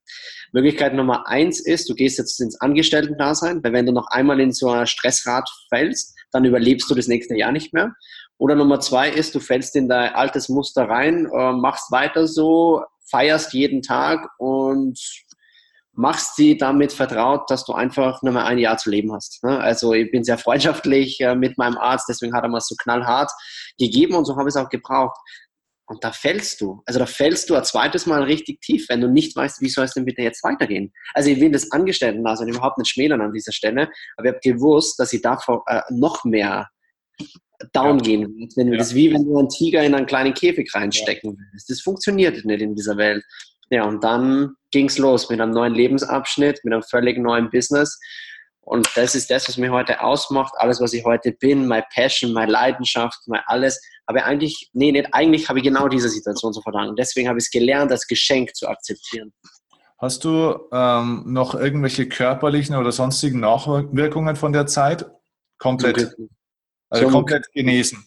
[0.51, 4.51] Möglichkeit Nummer eins ist, du gehst jetzt ins Angestellten-Dasein, weil wenn du noch einmal in
[4.51, 7.93] so ein Stressrad fällst, dann überlebst du das nächste Jahr nicht mehr.
[8.37, 12.83] Oder Nummer zwei ist, du fällst in dein altes Muster rein, äh, machst weiter so,
[13.09, 14.99] feierst jeden Tag und
[15.93, 19.43] machst sie damit vertraut, dass du einfach nur mal ein Jahr zu leben hast.
[19.43, 19.59] Ne?
[19.59, 23.31] Also ich bin sehr freundschaftlich äh, mit meinem Arzt, deswegen hat er mal so knallhart
[23.77, 25.17] gegeben und so habe ich es auch gebraucht.
[25.87, 26.81] Und da fällst du.
[26.85, 29.83] Also da fällst du ein zweites Mal richtig tief, wenn du nicht weißt, wie soll
[29.83, 30.93] es denn bitte jetzt weitergehen.
[31.13, 34.97] Also ich will das Angestellten-Dasein überhaupt nicht schmälern an dieser Stelle, aber ich habe gewusst,
[34.99, 36.69] dass ich davor äh, noch mehr
[37.73, 38.03] down ja.
[38.03, 38.47] gehen will.
[38.55, 38.77] Wenn ja.
[38.77, 41.69] Das ist wie wenn du einen Tiger in einen kleinen Käfig reinstecken willst.
[41.69, 43.23] Das funktioniert nicht in dieser Welt.
[43.71, 47.97] Ja, und dann ging es los mit einem neuen Lebensabschnitt, mit einem völlig neuen Business.
[48.59, 50.53] Und das ist das, was mich heute ausmacht.
[50.57, 55.13] Alles, was ich heute bin, meine Passion, meine Leidenschaft, mein alles, habe eigentlich, nee, nicht,
[55.13, 56.95] eigentlich habe ich genau diese Situation zu verdanken.
[56.97, 59.33] Deswegen habe ich es gelernt, das Geschenk zu akzeptieren.
[59.97, 65.09] Hast du ähm, noch irgendwelche körperlichen oder sonstigen Nachwirkungen von der Zeit?
[65.59, 66.13] Komplett,
[66.89, 68.05] also komplett genesen.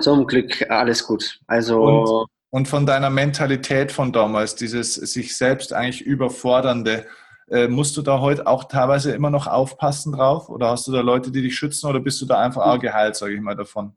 [0.00, 1.38] Zum Glück alles gut.
[1.46, 7.06] Also und und von deiner Mentalität von damals, dieses sich selbst eigentlich überfordernde,
[7.48, 10.48] äh, musst du da heute auch teilweise immer noch aufpassen drauf?
[10.48, 13.16] Oder hast du da Leute, die dich schützen oder bist du da einfach auch geheilt,
[13.16, 13.94] sage ich mal, davon?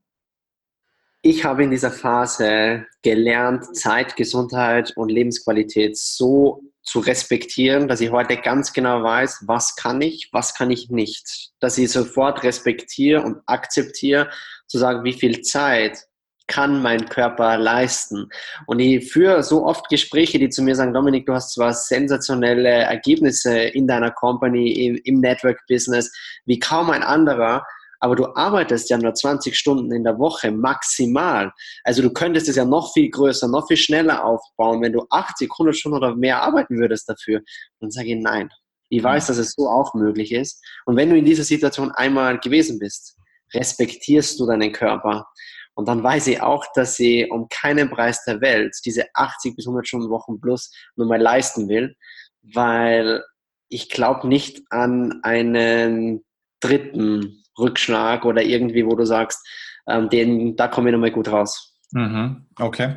[1.22, 8.12] Ich habe in dieser Phase gelernt, Zeit, Gesundheit und Lebensqualität so zu respektieren, dass ich
[8.12, 11.52] heute ganz genau weiß, was kann ich, was kann ich nicht.
[11.60, 14.30] Dass ich sofort respektiere und akzeptiere,
[14.68, 16.08] zu sagen, wie viel Zeit
[16.48, 18.30] kann mein Körper leisten?
[18.68, 22.70] Und ich führe so oft Gespräche, die zu mir sagen, Dominik, du hast zwar sensationelle
[22.70, 26.12] Ergebnisse in deiner Company, im, Network-Business,
[26.46, 27.66] wie kaum ein anderer,
[28.00, 31.54] aber du arbeitest ja nur 20 Stunden in der Woche maximal.
[31.86, 35.50] Also du könntest es ja noch viel größer, noch viel schneller aufbauen, wenn du 80,
[35.50, 37.42] 100 Stunden oder mehr arbeiten würdest dafür.
[37.80, 38.50] Und sage ich nein.
[38.90, 40.62] Ich weiß, dass es so auch möglich ist.
[40.86, 43.16] Und wenn du in dieser Situation einmal gewesen bist,
[43.54, 45.28] respektierst du deinen Körper.
[45.76, 49.66] Und dann weiß ich auch, dass sie um keinen Preis der Welt diese 80 bis
[49.66, 51.96] 100 Stunden Wochen plus nur mal leisten will,
[52.42, 53.24] weil
[53.70, 56.24] ich glaube nicht an einen
[56.60, 59.46] dritten Rückschlag oder irgendwie, wo du sagst,
[59.88, 61.76] ähm, den, da komme ich nochmal gut raus.
[61.92, 62.46] Mhm.
[62.60, 62.96] Okay.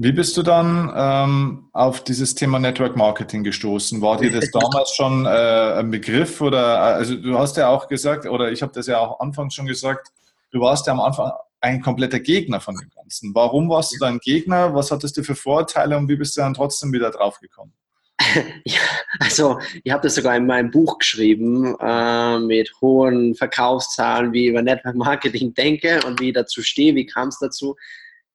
[0.00, 4.00] Wie bist du dann ähm, auf dieses Thema Network Marketing gestoßen?
[4.00, 8.26] War dir das damals schon äh, ein Begriff oder also du hast ja auch gesagt
[8.26, 10.12] oder ich habe das ja auch anfangs schon gesagt,
[10.52, 13.34] du warst ja am Anfang ein kompletter Gegner von dem Ganzen.
[13.34, 14.74] Warum warst du dann Gegner?
[14.74, 17.74] Was hattest du für Vorteile und wie bist du dann trotzdem wieder draufgekommen?
[18.64, 18.80] Ja,
[19.20, 24.50] also ich habe das sogar in meinem Buch geschrieben äh, mit hohen Verkaufszahlen, wie ich
[24.50, 27.76] über Network Marketing denke und wie ich dazu stehe, wie kam es dazu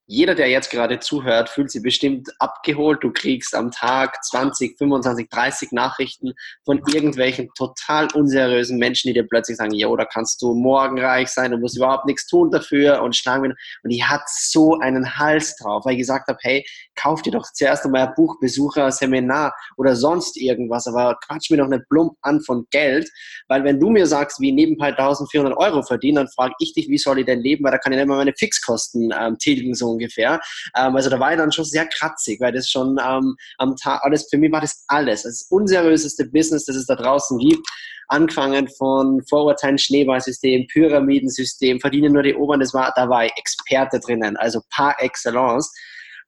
[0.05, 3.03] jeder, der jetzt gerade zuhört, fühlt sich bestimmt abgeholt.
[3.03, 6.33] Du kriegst am Tag 20, 25, 30 Nachrichten
[6.65, 11.29] von irgendwelchen total unseriösen Menschen, die dir plötzlich sagen, jo, da kannst du morgen reich
[11.29, 13.53] sein, du musst überhaupt nichts tun dafür und schlagen.
[13.83, 17.45] Und ich hatte so einen Hals drauf, weil ich gesagt habe, hey, kauf dir doch
[17.53, 22.13] zuerst einmal ein Buch, Besucher, Seminar oder sonst irgendwas, aber quatsch mir doch nicht plump
[22.21, 23.09] an von Geld,
[23.47, 26.97] weil wenn du mir sagst, wie nebenbei 1400 Euro verdienen, dann frage ich dich, wie
[26.97, 29.92] soll ich denn leben, weil da kann ich nicht mal meine Fixkosten ähm, tilgen, so
[29.93, 30.39] ungefähr.
[30.75, 34.01] Ähm, also da war ich dann schon sehr kratzig, weil das schon ähm, am Tag,
[34.03, 35.23] alles, für mich war das alles.
[35.23, 37.67] Das unseriöseste Business, das es da draußen gibt.
[38.09, 43.99] Angefangen von Vorurteilen, Schneeballsystem, Pyramidensystem, verdienen nur die Oberen, das war, da war ich Experte
[43.99, 45.73] drinnen, also par excellence.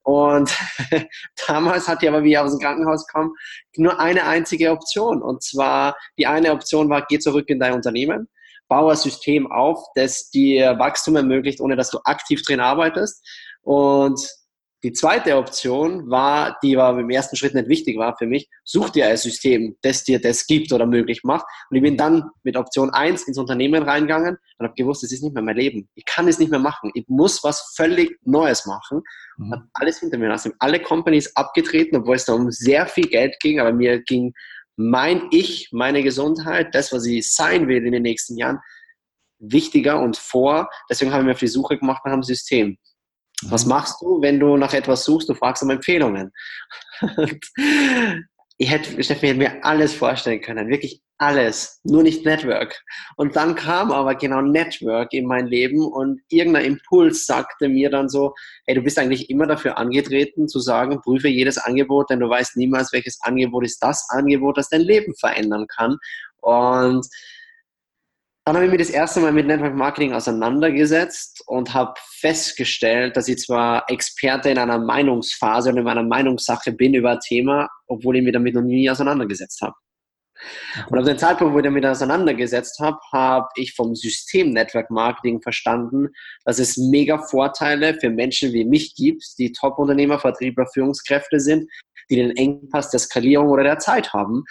[0.04, 0.56] Und
[1.48, 3.34] damals hatte ich aber, wie ich aus dem Krankenhaus kam,
[3.76, 5.22] nur eine einzige Option.
[5.22, 8.30] Und zwar, die eine Option war, geh zurück in dein Unternehmen
[8.68, 13.24] baue ein System auf, das dir Wachstum ermöglicht, ohne dass du aktiv drin arbeitest.
[13.66, 14.20] Und
[14.86, 18.92] Die zweite Option war, die war im ersten Schritt nicht wichtig war für mich, such
[18.92, 21.48] dir ein System, das dir das gibt oder möglich macht.
[21.72, 25.24] Und ich bin dann mit Option 1 ins Unternehmen reingegangen und habe gewusst, das ist
[25.24, 25.90] nicht mehr mein Leben.
[25.96, 26.92] Ich kann es nicht mehr machen.
[26.94, 29.02] Ich muss was völlig Neues machen.
[29.38, 29.54] Mhm.
[29.54, 30.54] Habe alles hinter mir lassen.
[30.60, 34.34] Alle Companies abgetreten, obwohl es da um sehr viel Geld ging, aber mir ging
[34.76, 38.60] mein Ich, meine Gesundheit, das, was ich sein will in den nächsten Jahren,
[39.40, 40.70] wichtiger und vor.
[40.92, 42.78] Deswegen habe ich mir auf die Suche gemacht nach einem System.
[43.44, 43.70] Was mhm.
[43.70, 45.30] machst du, wenn du nach etwas suchst?
[45.30, 46.32] Du fragst um Empfehlungen.
[48.58, 52.82] ich hätte, Steffi hätte mir alles vorstellen können, wirklich alles, nur nicht Network.
[53.16, 58.10] Und dann kam aber genau Network in mein Leben und irgendein Impuls sagte mir dann
[58.10, 58.34] so,
[58.66, 62.58] hey, du bist eigentlich immer dafür angetreten zu sagen, prüfe jedes Angebot, denn du weißt
[62.58, 65.98] niemals, welches Angebot ist das Angebot, das dein Leben verändern kann.
[66.42, 67.08] Und
[68.46, 73.28] dann habe ich mich das erste Mal mit Network Marketing auseinandergesetzt und habe festgestellt, dass
[73.28, 78.18] ich zwar Experte in einer Meinungsphase und in einer Meinungssache bin über ein Thema, obwohl
[78.18, 79.74] ich mich damit noch nie auseinandergesetzt habe.
[80.92, 85.42] Und auf den Zeitpunkt, wo ich damit auseinandergesetzt habe, habe ich vom System Network Marketing
[85.42, 86.10] verstanden,
[86.44, 91.68] dass es mega Vorteile für Menschen wie mich gibt, die Top-Unternehmer, Vertriebler, Führungskräfte sind,
[92.10, 94.44] die den Engpass der Skalierung oder der Zeit haben,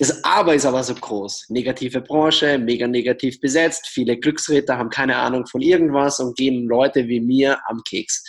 [0.00, 1.50] das Aber ist aber so groß.
[1.50, 7.06] Negative Branche, mega negativ besetzt, viele Glücksritter haben keine Ahnung von irgendwas und gehen Leute
[7.06, 8.24] wie mir am Keks.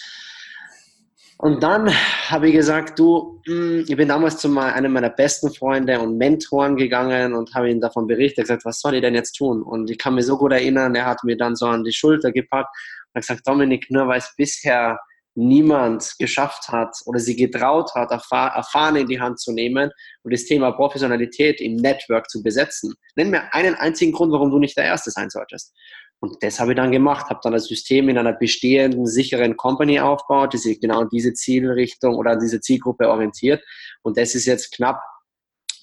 [1.37, 1.89] Und dann
[2.29, 6.75] habe ich gesagt, du, hm, ich bin damals zu einem meiner besten Freunde und Mentoren
[6.75, 9.63] gegangen und habe ihm davon berichtet, gesagt, was soll ich denn jetzt tun?
[9.63, 12.33] Und ich kann mich so gut erinnern, er hat mir dann so an die Schulter
[12.33, 12.75] gepackt
[13.13, 14.99] und gesagt, Dominik, nur weil es bisher
[15.35, 19.91] niemand geschafft hat oder sie getraut hat, erfahren in die Hand zu nehmen
[20.23, 22.93] und das Thema Professionalität im Network zu besetzen.
[23.15, 25.73] Nenn mir einen einzigen Grund, warum du nicht der Erste sein solltest.
[26.19, 29.99] Und das habe ich dann gemacht, habe dann das System in einer bestehenden, sicheren Company
[29.99, 33.63] aufgebaut, die sich genau in diese Zielrichtung oder diese Zielgruppe orientiert.
[34.03, 35.01] Und das ist jetzt knapp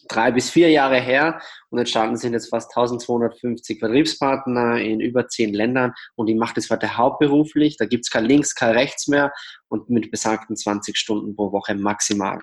[0.08, 1.40] drei bis vier Jahre her
[1.70, 6.70] und entstanden sind jetzt fast 1250 Vertriebspartner in über zehn Ländern und ich mache das
[6.70, 7.76] heute hauptberuflich.
[7.76, 9.32] Da gibt es kein Links, kein Rechts mehr
[9.68, 12.40] und mit besagten 20 Stunden pro Woche maximal.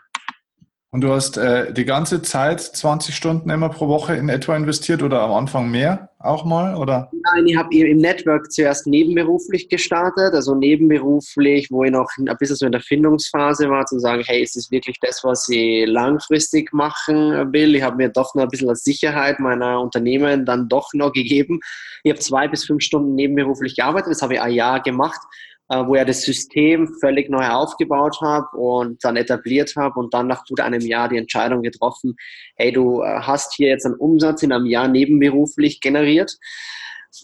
[0.95, 5.03] Und du hast äh, die ganze Zeit 20 Stunden immer pro Woche in etwa investiert
[5.03, 6.73] oder am Anfang mehr auch mal?
[6.77, 7.11] Oder?
[7.33, 12.55] Nein, ich habe im Network zuerst nebenberuflich gestartet, also nebenberuflich, wo ich noch ein bisschen
[12.55, 16.71] so in der Findungsphase war, zu sagen, hey, ist das wirklich das, was ich langfristig
[16.71, 17.75] machen will?
[17.75, 21.59] Ich habe mir doch noch ein bisschen als Sicherheit meiner Unternehmen dann doch noch gegeben.
[22.03, 25.19] Ich habe zwei bis fünf Stunden nebenberuflich gearbeitet, das habe ich ein Jahr gemacht
[25.67, 30.45] wo er das System völlig neu aufgebaut habe und dann etabliert habe und dann nach
[30.45, 32.15] gut einem Jahr die Entscheidung getroffen,
[32.55, 36.37] hey, du äh, hast hier jetzt einen Umsatz in einem Jahr nebenberuflich generiert,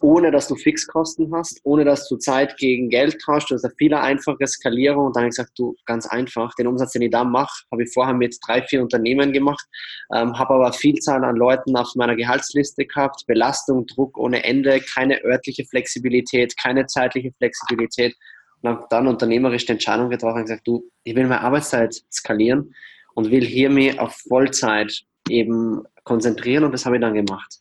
[0.02, 3.52] ohne dass du Fixkosten hast, ohne dass du Zeit gegen Geld tauscht.
[3.52, 5.08] Das ist eine viel einfache Skalierung.
[5.08, 7.84] Und dann habe ich gesagt, du, ganz einfach, den Umsatz, den ich da mache, habe
[7.84, 9.66] ich vorher mit drei, vier Unternehmen gemacht,
[10.14, 15.24] ähm, habe aber Vielzahl an Leuten auf meiner Gehaltsliste gehabt, Belastung, Druck ohne Ende, keine
[15.24, 18.16] örtliche Flexibilität, keine zeitliche Flexibilität
[18.62, 22.74] und habe dann unternehmerisch die Entscheidung getroffen und gesagt, du, ich will meine Arbeitszeit skalieren
[23.14, 27.60] und will hier mich auf Vollzeit eben konzentrieren und das habe ich dann gemacht.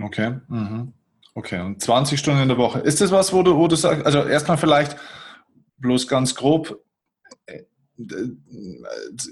[0.00, 0.36] Okay.
[0.48, 0.92] Mhm.
[1.34, 2.80] Okay, und 20 Stunden in der Woche.
[2.80, 4.96] Ist das was, wo du, wo du sagst, also erstmal vielleicht
[5.78, 6.78] bloß ganz grob,
[7.46, 7.62] äh,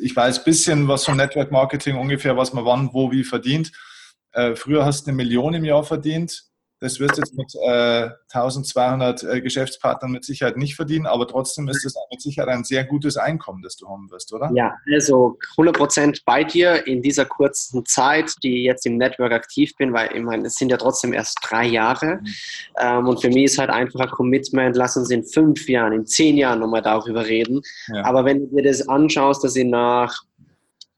[0.00, 3.72] ich weiß ein bisschen was vom Network Marketing ungefähr, was man wann, wo, wie verdient.
[4.32, 6.49] Äh, früher hast du eine Million im Jahr verdient.
[6.80, 11.68] Das wirst du jetzt mit äh, 1200 äh, Geschäftspartnern mit Sicherheit nicht verdienen, aber trotzdem
[11.68, 14.50] ist es mit Sicherheit ein sehr gutes Einkommen, das du haben wirst, oder?
[14.54, 19.32] Ja, also 100 Prozent bei dir in dieser kurzen Zeit, die ich jetzt im Network
[19.32, 22.16] aktiv bin, weil ich meine, es sind ja trotzdem erst drei Jahre.
[22.16, 22.26] Mhm.
[22.80, 26.06] Ähm, und für mich ist halt einfach ein Commitment, lass uns in fünf Jahren, in
[26.06, 27.60] zehn Jahren nochmal darüber reden.
[27.88, 28.04] Ja.
[28.04, 30.24] Aber wenn du dir das anschaust, dass ich nach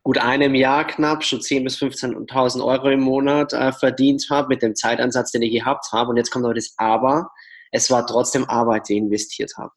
[0.03, 4.63] gut einem Jahr knapp schon 10.000 bis 15.000 Euro im Monat äh, verdient habe mit
[4.63, 6.11] dem Zeitansatz, den ich gehabt habe.
[6.11, 7.31] Und jetzt kommt aber das Aber.
[7.71, 9.71] Es war trotzdem Arbeit, die ich investiert habe.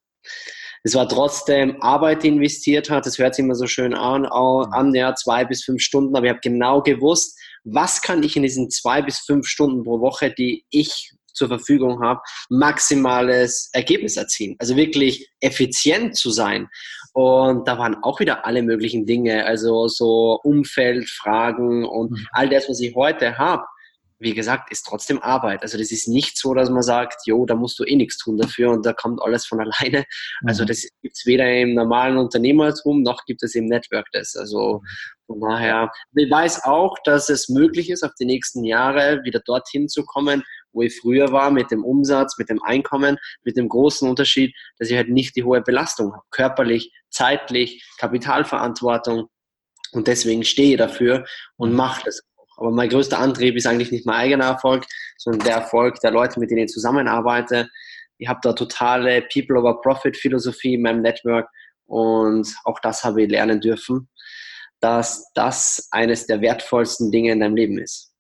[0.83, 3.05] Es war trotzdem Arbeit, die investiert hat.
[3.05, 6.15] Das hört sich immer so schön an, an ja, zwei bis fünf Stunden.
[6.15, 9.99] Aber ich habe genau gewusst, was kann ich in diesen zwei bis fünf Stunden pro
[9.99, 14.55] Woche, die ich zur Verfügung habe, maximales Ergebnis erzielen.
[14.59, 16.67] Also wirklich effizient zu sein.
[17.13, 22.27] Und da waren auch wieder alle möglichen Dinge, also so Umfeldfragen und mhm.
[22.31, 23.63] all das, was ich heute habe.
[24.19, 25.61] Wie gesagt, ist trotzdem Arbeit.
[25.61, 28.37] Also das ist nicht so, dass man sagt, jo, da musst du eh nichts tun
[28.37, 30.03] dafür und da kommt alles von alleine.
[30.45, 30.67] Also mhm.
[30.67, 34.35] das gibt es weder im normalen Unternehmertum noch gibt es im Network das.
[34.35, 34.81] Also
[35.27, 39.87] von daher, ich weiß auch, dass es möglich ist, auf die nächsten Jahre wieder dorthin
[39.87, 40.43] zu kommen,
[40.75, 44.89] wo ich früher war mit dem Umsatz, mit dem Einkommen, mit dem großen Unterschied, dass
[44.89, 49.27] ich halt nicht die hohe Belastung habe, körperlich, zeitlich, Kapitalverantwortung
[49.93, 51.77] und deswegen stehe ich dafür und mhm.
[51.77, 52.57] mache das auch.
[52.57, 54.85] Aber mein größter Antrieb ist eigentlich nicht mein eigener Erfolg,
[55.17, 57.69] sondern der Erfolg der Leute, mit denen ich zusammenarbeite.
[58.17, 61.47] Ich habe da totale People over Profit Philosophie in meinem Network
[61.85, 64.09] und auch das habe ich lernen dürfen,
[64.79, 68.14] dass das eines der wertvollsten Dinge in deinem Leben ist.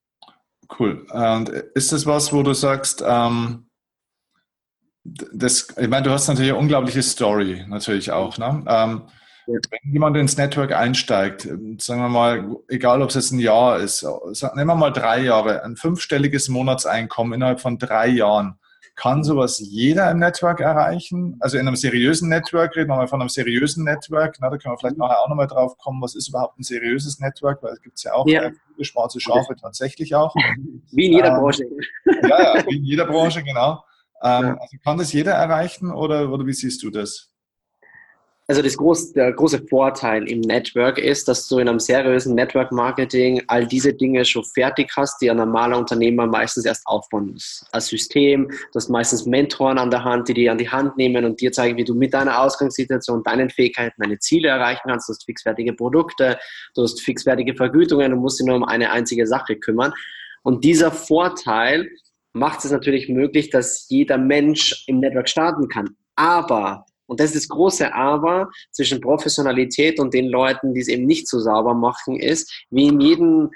[0.79, 1.05] Cool.
[1.11, 3.67] Und ist das was, wo du sagst, ähm,
[5.03, 8.37] das, ich meine, du hast natürlich eine unglaubliche Story, natürlich auch.
[8.37, 8.63] Ne?
[8.67, 9.01] Ähm,
[9.47, 9.59] ja.
[9.69, 14.03] Wenn jemand ins Network einsteigt, sagen wir mal, egal ob es jetzt ein Jahr ist,
[14.03, 18.57] nehmen wir mal drei Jahre, ein fünfstelliges Monatseinkommen innerhalb von drei Jahren,
[18.95, 21.35] kann sowas jeder im Network erreichen?
[21.39, 24.73] Also in einem seriösen Network, reden wir mal von einem seriösen Network, na, da können
[24.73, 27.81] wir vielleicht nachher auch nochmal drauf kommen, was ist überhaupt ein seriöses Network, weil es
[27.81, 28.51] gibt ja auch ja.
[28.73, 30.33] viele schwarze Schafe tatsächlich auch.
[30.91, 31.65] Wie in jeder ähm, Branche.
[32.05, 33.83] Ja, ja, wie in jeder Branche, genau.
[34.23, 34.57] Ähm, ja.
[34.59, 37.31] Also kann das jeder erreichen oder, oder wie siehst du das?
[38.47, 42.71] Also das groß, der große Vorteil im Network ist, dass du in einem seriösen Network
[42.71, 47.65] Marketing all diese Dinge schon fertig hast, die ein normaler Unternehmer meistens erst aufbauen muss.
[47.71, 51.25] Als System, du hast meistens Mentoren an der Hand, die dir an die Hand nehmen
[51.25, 55.09] und dir zeigen, wie du mit deiner Ausgangssituation, deinen Fähigkeiten deine Ziele erreichen kannst.
[55.09, 56.37] Du hast fixfertige Produkte,
[56.75, 59.91] du hast fixfertige Vergütungen und musst dich nur um eine einzige Sache kümmern.
[60.43, 61.89] Und dieser Vorteil
[62.33, 65.95] macht es natürlich möglich, dass jeder Mensch im Network starten kann.
[66.15, 71.05] Aber und das ist das große Aber zwischen Professionalität und den Leuten, die es eben
[71.05, 73.51] nicht so sauber machen, ist, wie in jedem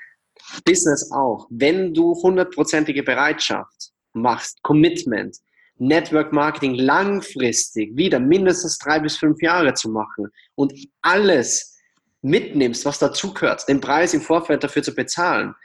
[0.65, 1.47] Business auch.
[1.49, 5.37] Wenn du hundertprozentige Bereitschaft machst, Commitment,
[5.77, 11.77] Network Marketing langfristig wieder mindestens drei bis fünf Jahre zu machen und alles
[12.21, 15.55] mitnimmst, was dazugehört, den Preis im Vorfeld dafür zu bezahlen,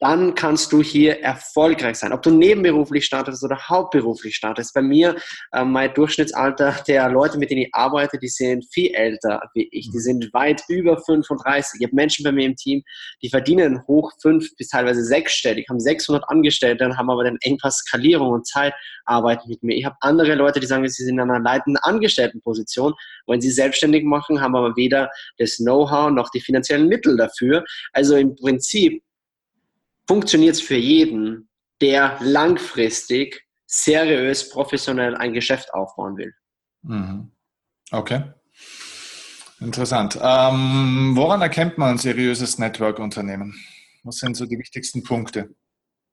[0.00, 2.12] dann kannst du hier erfolgreich sein.
[2.12, 4.72] Ob du nebenberuflich startest oder hauptberuflich startest.
[4.72, 5.14] Bei mir,
[5.52, 9.90] äh, mein Durchschnittsalter der Leute, mit denen ich arbeite, die sind viel älter wie ich.
[9.90, 10.02] Die mhm.
[10.02, 11.80] sind weit über 35.
[11.80, 12.82] Ich habe Menschen bei mir im Team,
[13.22, 17.76] die verdienen hoch fünf bis teilweise sechsstellig, haben 600 Angestellte und haben aber den Engpass
[17.78, 19.76] Skalierung und Zeitarbeit mit mir.
[19.76, 22.94] Ich habe andere Leute, die sagen, sie sind in einer leitenden Angestelltenposition,
[23.26, 27.64] wollen sie selbstständig machen, haben aber weder das Know-how noch die finanziellen Mittel dafür.
[27.92, 29.02] Also im Prinzip
[30.10, 31.48] funktioniert es für jeden,
[31.80, 36.34] der langfristig seriös, professionell ein Geschäft aufbauen will.
[36.82, 37.30] Mhm.
[37.92, 38.24] Okay.
[39.60, 40.18] Interessant.
[40.20, 43.54] Ähm, woran erkennt man ein seriöses Network-Unternehmen?
[44.02, 45.54] Was sind so die wichtigsten Punkte?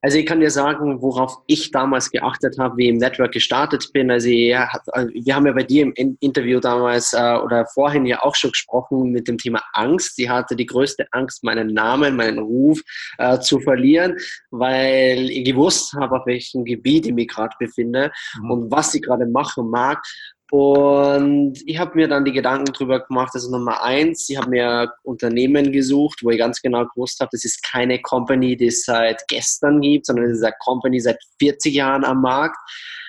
[0.02, 3.90] Also ich kann dir sagen, worauf ich damals geachtet habe, wie ich im Network gestartet
[3.94, 4.12] bin.
[4.12, 8.52] Also wir haben ja bei dir im Interview damals äh, oder vorhin ja auch schon
[8.52, 10.16] gesprochen mit dem Thema Angst.
[10.16, 12.80] Sie hatte die größte Angst, meinen Namen, meinen Ruf
[13.18, 14.16] äh, zu verlieren,
[14.52, 18.52] weil ich gewusst habe, auf welchem Gebiet ich mich gerade befinde mhm.
[18.52, 20.04] und was sie gerade machen mag.
[20.50, 24.94] Und ich habe mir dann die Gedanken drüber gemacht, also Nummer eins, ich habe mir
[25.04, 29.28] Unternehmen gesucht, wo ich ganz genau gewusst habe, das ist keine Company, die es seit
[29.28, 32.58] gestern gibt, sondern es ist eine Company seit 40 Jahren am Markt.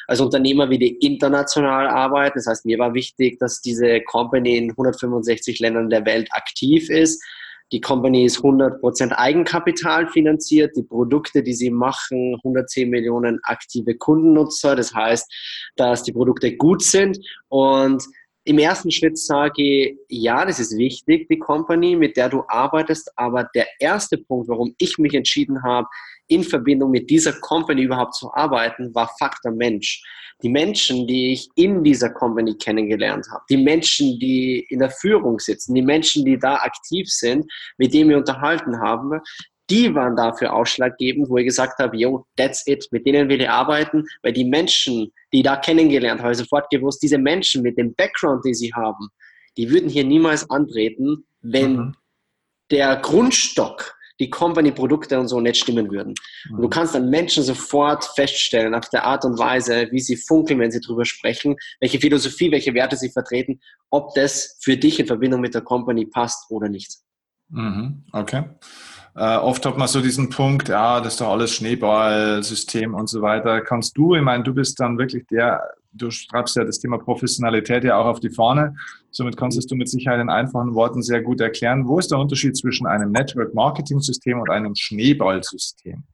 [0.09, 2.39] Als Unternehmer will ich international arbeiten.
[2.39, 7.23] Das heißt, mir war wichtig, dass diese Company in 165 Ländern der Welt aktiv ist.
[7.73, 10.75] Die Company ist 100% Eigenkapital finanziert.
[10.77, 14.75] Die Produkte, die sie machen, 110 Millionen aktive Kundennutzer.
[14.75, 15.31] Das heißt,
[15.77, 17.19] dass die Produkte gut sind.
[17.49, 18.03] Und
[18.45, 23.13] im ersten Schritt sage ich, ja, das ist wichtig, die Company, mit der du arbeitest.
[23.17, 25.87] Aber der erste Punkt, warum ich mich entschieden habe,
[26.29, 30.03] in Verbindung mit dieser Company überhaupt zu arbeiten, war Faktor Mensch.
[30.43, 35.41] Die Menschen, die ich in dieser Company kennengelernt habe, die Menschen, die in der Führung
[35.41, 39.21] sitzen, die Menschen, die da aktiv sind, mit denen wir unterhalten haben,
[39.71, 43.51] die waren dafür ausschlaggebend, wo ich gesagt habe, yo, that's it, mit denen will ich
[43.51, 47.95] arbeiten, weil die Menschen, die ich da kennengelernt habe, sofort gewusst, diese Menschen mit dem
[47.95, 49.09] Background, die sie haben,
[49.57, 51.95] die würden hier niemals antreten, wenn mhm.
[52.71, 56.15] der Grundstock die Company-Produkte und so nicht stimmen würden.
[56.51, 56.71] Und du mhm.
[56.71, 60.81] kannst dann Menschen sofort feststellen, auf der Art und Weise, wie sie funkeln, wenn sie
[60.81, 65.55] drüber sprechen, welche Philosophie, welche Werte sie vertreten, ob das für dich in Verbindung mit
[65.55, 66.99] der Company passt oder nicht.
[67.51, 68.05] Mhm.
[68.13, 68.45] Okay.
[69.15, 73.21] Äh, oft hat man so diesen Punkt, ja, das ist doch alles Schneeballsystem und so
[73.21, 73.63] weiter.
[73.63, 75.61] Kannst du, ich meine, du bist dann wirklich der,
[75.99, 78.75] du schreibst ja das Thema Professionalität ja auch auf die Fahne.
[79.11, 81.87] Somit kannst du mit Sicherheit in einfachen Worten sehr gut erklären.
[81.87, 86.05] Wo ist der Unterschied zwischen einem Network-Marketing-System und einem Schneeballsystem?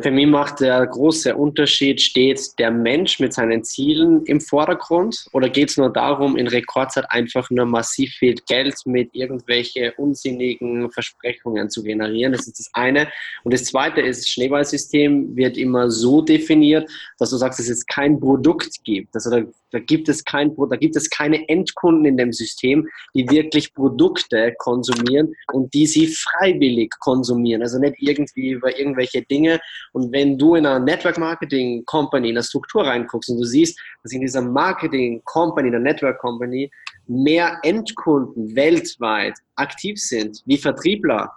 [0.00, 5.50] Für mich macht der große Unterschied, steht der Mensch mit seinen Zielen im Vordergrund oder
[5.50, 11.68] geht es nur darum, in Rekordzeit einfach nur massiv viel Geld mit irgendwelchen unsinnigen Versprechungen
[11.68, 12.32] zu generieren?
[12.32, 13.06] Das ist das eine.
[13.44, 17.84] Und das zweite ist, das Schneeballsystem wird immer so definiert, dass du sagst, dass es
[17.84, 19.14] kein Produkt gibt.
[19.14, 23.28] Also da, da, gibt es kein, da gibt es keine Endkunden in dem System, die
[23.28, 27.60] wirklich Produkte konsumieren und die sie freiwillig konsumieren.
[27.60, 29.60] Also nicht irgendwie über irgendwelche Dinge,
[29.92, 33.78] und wenn du in einer Network Marketing Company, in der Struktur reinguckst und du siehst,
[34.02, 36.70] dass in dieser Marketing Company, in der Network Company,
[37.06, 41.30] mehr Endkunden weltweit aktiv sind, wie Vertriebler,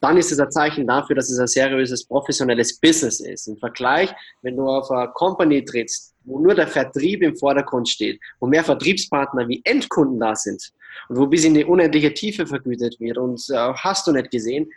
[0.00, 3.46] dann ist es ein Zeichen dafür, dass es ein seriöses, professionelles Business ist.
[3.46, 8.20] Im Vergleich, wenn du auf eine Company trittst, wo nur der Vertrieb im Vordergrund steht,
[8.40, 10.72] wo mehr Vertriebspartner wie Endkunden da sind
[11.08, 14.68] und wo bis in die unendliche Tiefe vergütet wird und äh, hast du nicht gesehen,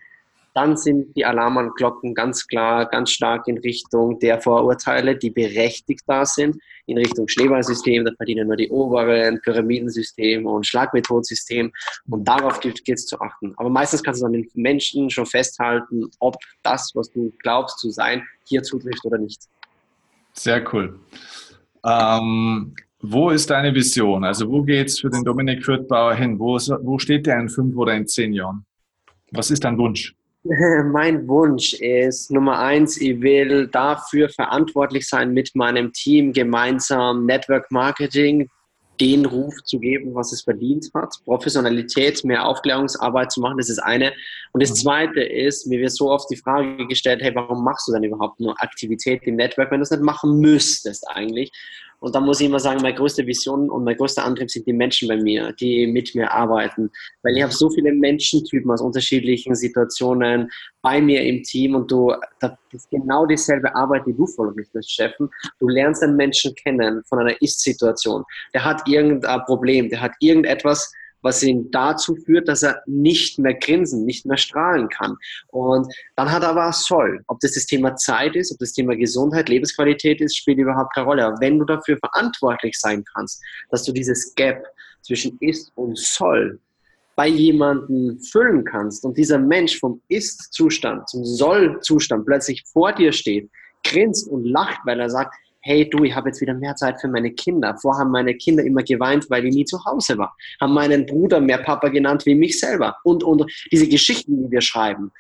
[0.56, 6.26] dann sind die Alarmglocken ganz klar, ganz stark in Richtung der Vorurteile, die berechtigt da
[6.26, 11.74] sind, in Richtung Schneeballsystem, da verdienen nur die oberen, Pyramidensystem und Schlagmethodensystem
[12.10, 13.54] und darauf gilt es zu achten.
[13.58, 17.90] Aber meistens kannst du an den Menschen schon festhalten, ob das, was du glaubst zu
[17.90, 19.44] sein, hier zutrifft oder nicht.
[20.32, 20.98] Sehr cool.
[21.86, 24.24] Ähm, wo ist deine Vision?
[24.24, 26.40] Also wo geht es für den Dominik Fürthbauer hin?
[26.40, 28.66] Wo, wo steht der in fünf oder in zehn Jahren?
[29.32, 30.16] Was ist dein Wunsch?
[30.92, 37.72] Mein Wunsch ist Nummer eins, ich will dafür verantwortlich sein, mit meinem Team gemeinsam Network
[37.72, 38.48] Marketing
[39.00, 41.16] den Ruf zu geben, was es verdient hat.
[41.26, 44.14] Professionalität, mehr Aufklärungsarbeit zu machen, das ist eine.
[44.54, 44.76] Und das mhm.
[44.76, 48.40] zweite ist, mir wird so oft die Frage gestellt, hey, warum machst du denn überhaupt
[48.40, 51.52] nur Aktivität im Network, wenn du es nicht machen müsstest eigentlich?
[52.00, 54.74] Und da muss ich immer sagen, meine größte Vision und mein größter Antrieb sind die
[54.74, 56.92] Menschen bei mir, die mit mir arbeiten.
[57.24, 60.50] Weil ich habe so viele Menschentypen aus unterschiedlichen Situationen
[60.82, 65.30] bei mir im Team und du, das ist genau dieselbe Arbeit, die du vollrichtest, Steffen.
[65.60, 68.24] Du lernst einen Menschen kennen von einer Ist-Situation.
[68.54, 70.92] Der hat irgendein Problem, der hat irgendetwas,
[71.26, 75.18] was ihn dazu führt, dass er nicht mehr grinsen, nicht mehr strahlen kann.
[75.48, 77.20] Und dann hat er aber soll.
[77.28, 81.08] Ob das das Thema Zeit ist, ob das Thema Gesundheit, Lebensqualität ist, spielt überhaupt keine
[81.08, 81.26] Rolle.
[81.26, 84.64] Aber wenn du dafür verantwortlich sein kannst, dass du dieses Gap
[85.02, 86.60] zwischen ist und soll
[87.16, 93.50] bei jemandem füllen kannst und dieser Mensch vom Ist-Zustand zum Soll-Zustand plötzlich vor dir steht,
[93.84, 95.34] grinst und lacht, weil er sagt,
[95.66, 97.76] hey du, ich habe jetzt wieder mehr Zeit für meine Kinder.
[97.82, 100.38] Vorher haben meine Kinder immer geweint, weil ich nie zu Hause war.
[100.62, 102.98] Haben meinen Bruder mehr Papa genannt wie mich selber.
[103.04, 105.12] Und, und diese Geschichten, die wir schreiben,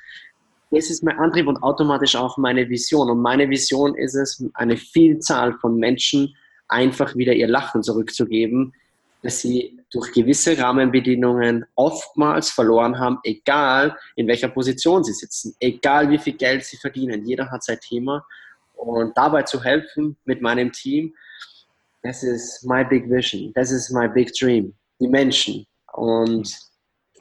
[0.69, 3.09] das ist mein Antrieb und automatisch auch meine Vision.
[3.09, 6.35] Und meine Vision ist es, eine Vielzahl von Menschen
[6.67, 8.73] einfach wieder ihr Lachen zurückzugeben,
[9.23, 16.11] dass sie durch gewisse Rahmenbedingungen oftmals verloren haben, egal in welcher Position sie sitzen, egal
[16.11, 17.25] wie viel Geld sie verdienen.
[17.25, 18.23] Jeder hat sein Thema
[18.77, 21.13] und dabei zu helfen mit meinem Team,
[22.03, 25.65] das ist my big vision, das ist my big dream, die Menschen.
[25.93, 26.55] Und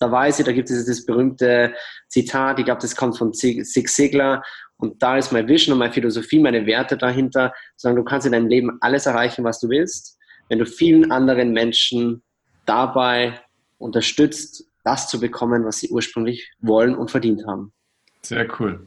[0.00, 1.74] da weiß ich, da gibt es das berühmte
[2.08, 4.42] Zitat, ich glaube, das kommt von Zig Ziglar.
[4.76, 8.32] Und da ist meine Vision und meine Philosophie, meine Werte dahinter, sagen, du kannst in
[8.32, 12.22] deinem Leben alles erreichen, was du willst, wenn du vielen anderen Menschen
[12.66, 13.40] dabei
[13.78, 17.72] unterstützt, das zu bekommen, was sie ursprünglich wollen und verdient haben.
[18.22, 18.86] Sehr cool.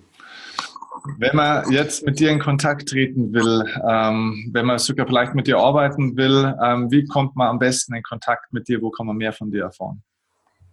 [1.17, 5.47] Wenn man jetzt mit dir in Kontakt treten will, ähm, wenn man sogar vielleicht mit
[5.47, 8.81] dir arbeiten will, ähm, wie kommt man am besten in Kontakt mit dir?
[8.81, 10.03] Wo kann man mehr von dir erfahren?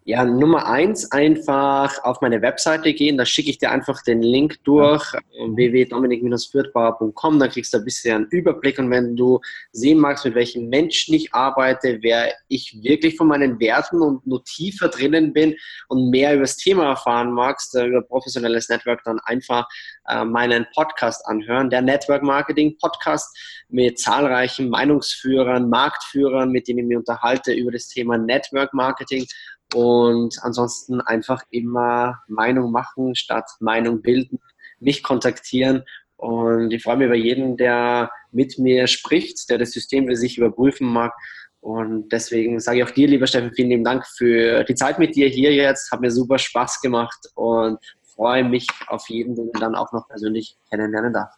[0.06, 3.16] Ja, Nummer eins, einfach auf meine Webseite gehen.
[3.16, 5.20] Da schicke ich dir einfach den Link durch, ja.
[5.56, 7.38] www.dominik-fürthbauer.com.
[7.38, 8.78] Da kriegst du ein bisschen einen Überblick.
[8.78, 9.40] Und wenn du
[9.72, 14.44] sehen magst, mit welchen Menschen ich arbeite, wer ich wirklich von meinen Werten und nur
[14.44, 15.56] tiefer drinnen bin
[15.88, 19.66] und mehr über das Thema erfahren magst, äh, über professionelles Network, dann einfach
[20.10, 21.70] äh, meinen Podcast anhören.
[21.70, 23.34] Der Network Marketing Podcast
[23.70, 29.26] mit zahlreichen Meinungsführern, Marktführern, mit denen ich mich unterhalte über das Thema Network Marketing
[29.74, 34.38] und ansonsten einfach immer Meinung machen statt Meinung bilden,
[34.78, 35.82] mich kontaktieren.
[36.16, 40.38] Und ich freue mich über jeden, der mit mir spricht, der das System für sich
[40.38, 41.12] überprüfen mag.
[41.60, 45.16] Und deswegen sage ich auch dir, lieber Steffen, vielen lieben Dank für die Zeit mit
[45.16, 45.90] dir hier jetzt.
[45.90, 47.78] Hat mir super Spaß gemacht und
[48.14, 51.30] freue mich auf jeden, den ich dann auch noch persönlich kennenlernen darf.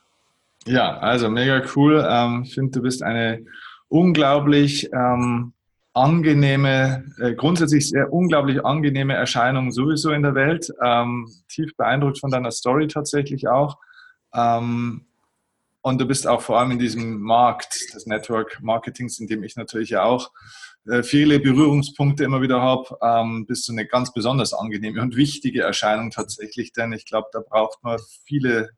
[0.67, 2.05] Ja, also mega cool.
[2.09, 3.45] Ähm, ich finde, du bist eine
[3.89, 5.53] unglaublich ähm,
[5.97, 10.71] angenehme, äh, grundsätzlich sehr unglaublich angenehme Erscheinung sowieso in der Welt.
[10.85, 13.79] Ähm, tief beeindruckt von deiner Story tatsächlich auch.
[14.35, 15.07] Ähm,
[15.81, 19.57] und du bist auch vor allem in diesem Markt des Network Marketings, in dem ich
[19.57, 20.33] natürlich ja auch
[20.87, 25.63] äh, viele Berührungspunkte immer wieder habe, ähm, bist du eine ganz besonders angenehme und wichtige
[25.63, 28.71] Erscheinung tatsächlich, denn ich glaube, da braucht man viele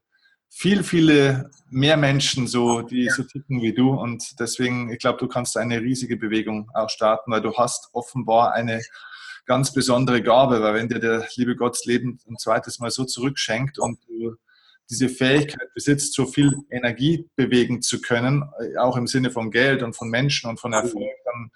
[0.50, 3.12] viel, viele mehr Menschen so, die ja.
[3.12, 3.90] so ticken wie du.
[3.90, 8.52] Und deswegen, ich glaube, du kannst eine riesige Bewegung auch starten, weil du hast offenbar
[8.52, 8.82] eine
[9.46, 13.04] ganz besondere Gabe, weil wenn dir der liebe Gott das Leben ein zweites Mal so
[13.04, 14.36] zurückschenkt und du
[14.90, 18.44] diese Fähigkeit besitzt, so viel Energie bewegen zu können,
[18.78, 21.50] auch im Sinne von Geld und von Menschen und von Erfolg, dann,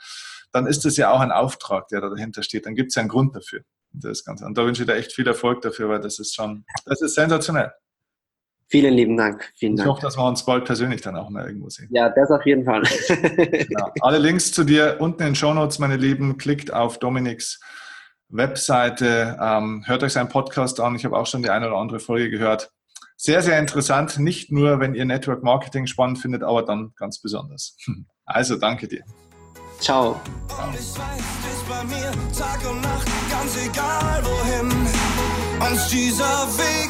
[0.52, 2.66] dann ist das ja auch ein Auftrag, der da dahinter steht.
[2.66, 3.62] Dann gibt es ja einen Grund dafür.
[3.94, 4.46] Das Ganze.
[4.46, 7.14] Und da wünsche ich dir echt viel Erfolg dafür, weil das ist schon, das ist
[7.14, 7.72] sensationell.
[8.72, 9.52] Vielen lieben Dank.
[9.54, 9.90] Vielen ich Dank.
[9.90, 11.90] hoffe, dass wir uns bald persönlich dann auch mal irgendwo sehen.
[11.92, 12.82] Ja, das auf jeden Fall.
[13.06, 13.92] genau.
[14.00, 16.38] Alle Links zu dir unten in den Show Notes, meine Lieben.
[16.38, 17.60] Klickt auf Dominiks
[18.30, 20.94] Webseite, ähm, hört euch seinen Podcast an.
[20.94, 22.70] Ich habe auch schon die eine oder andere Folge gehört.
[23.18, 24.18] Sehr, sehr interessant.
[24.18, 27.76] Nicht nur, wenn ihr Network Marketing spannend findet, aber dann ganz besonders.
[28.24, 29.02] Also, danke dir.
[29.80, 30.12] Ciao.
[30.12, 34.70] Und ich weiß, bei mir Tag und Nacht, ganz egal wohin
[35.70, 36.82] uns dieser Weg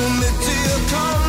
[0.00, 1.19] We'll to your car.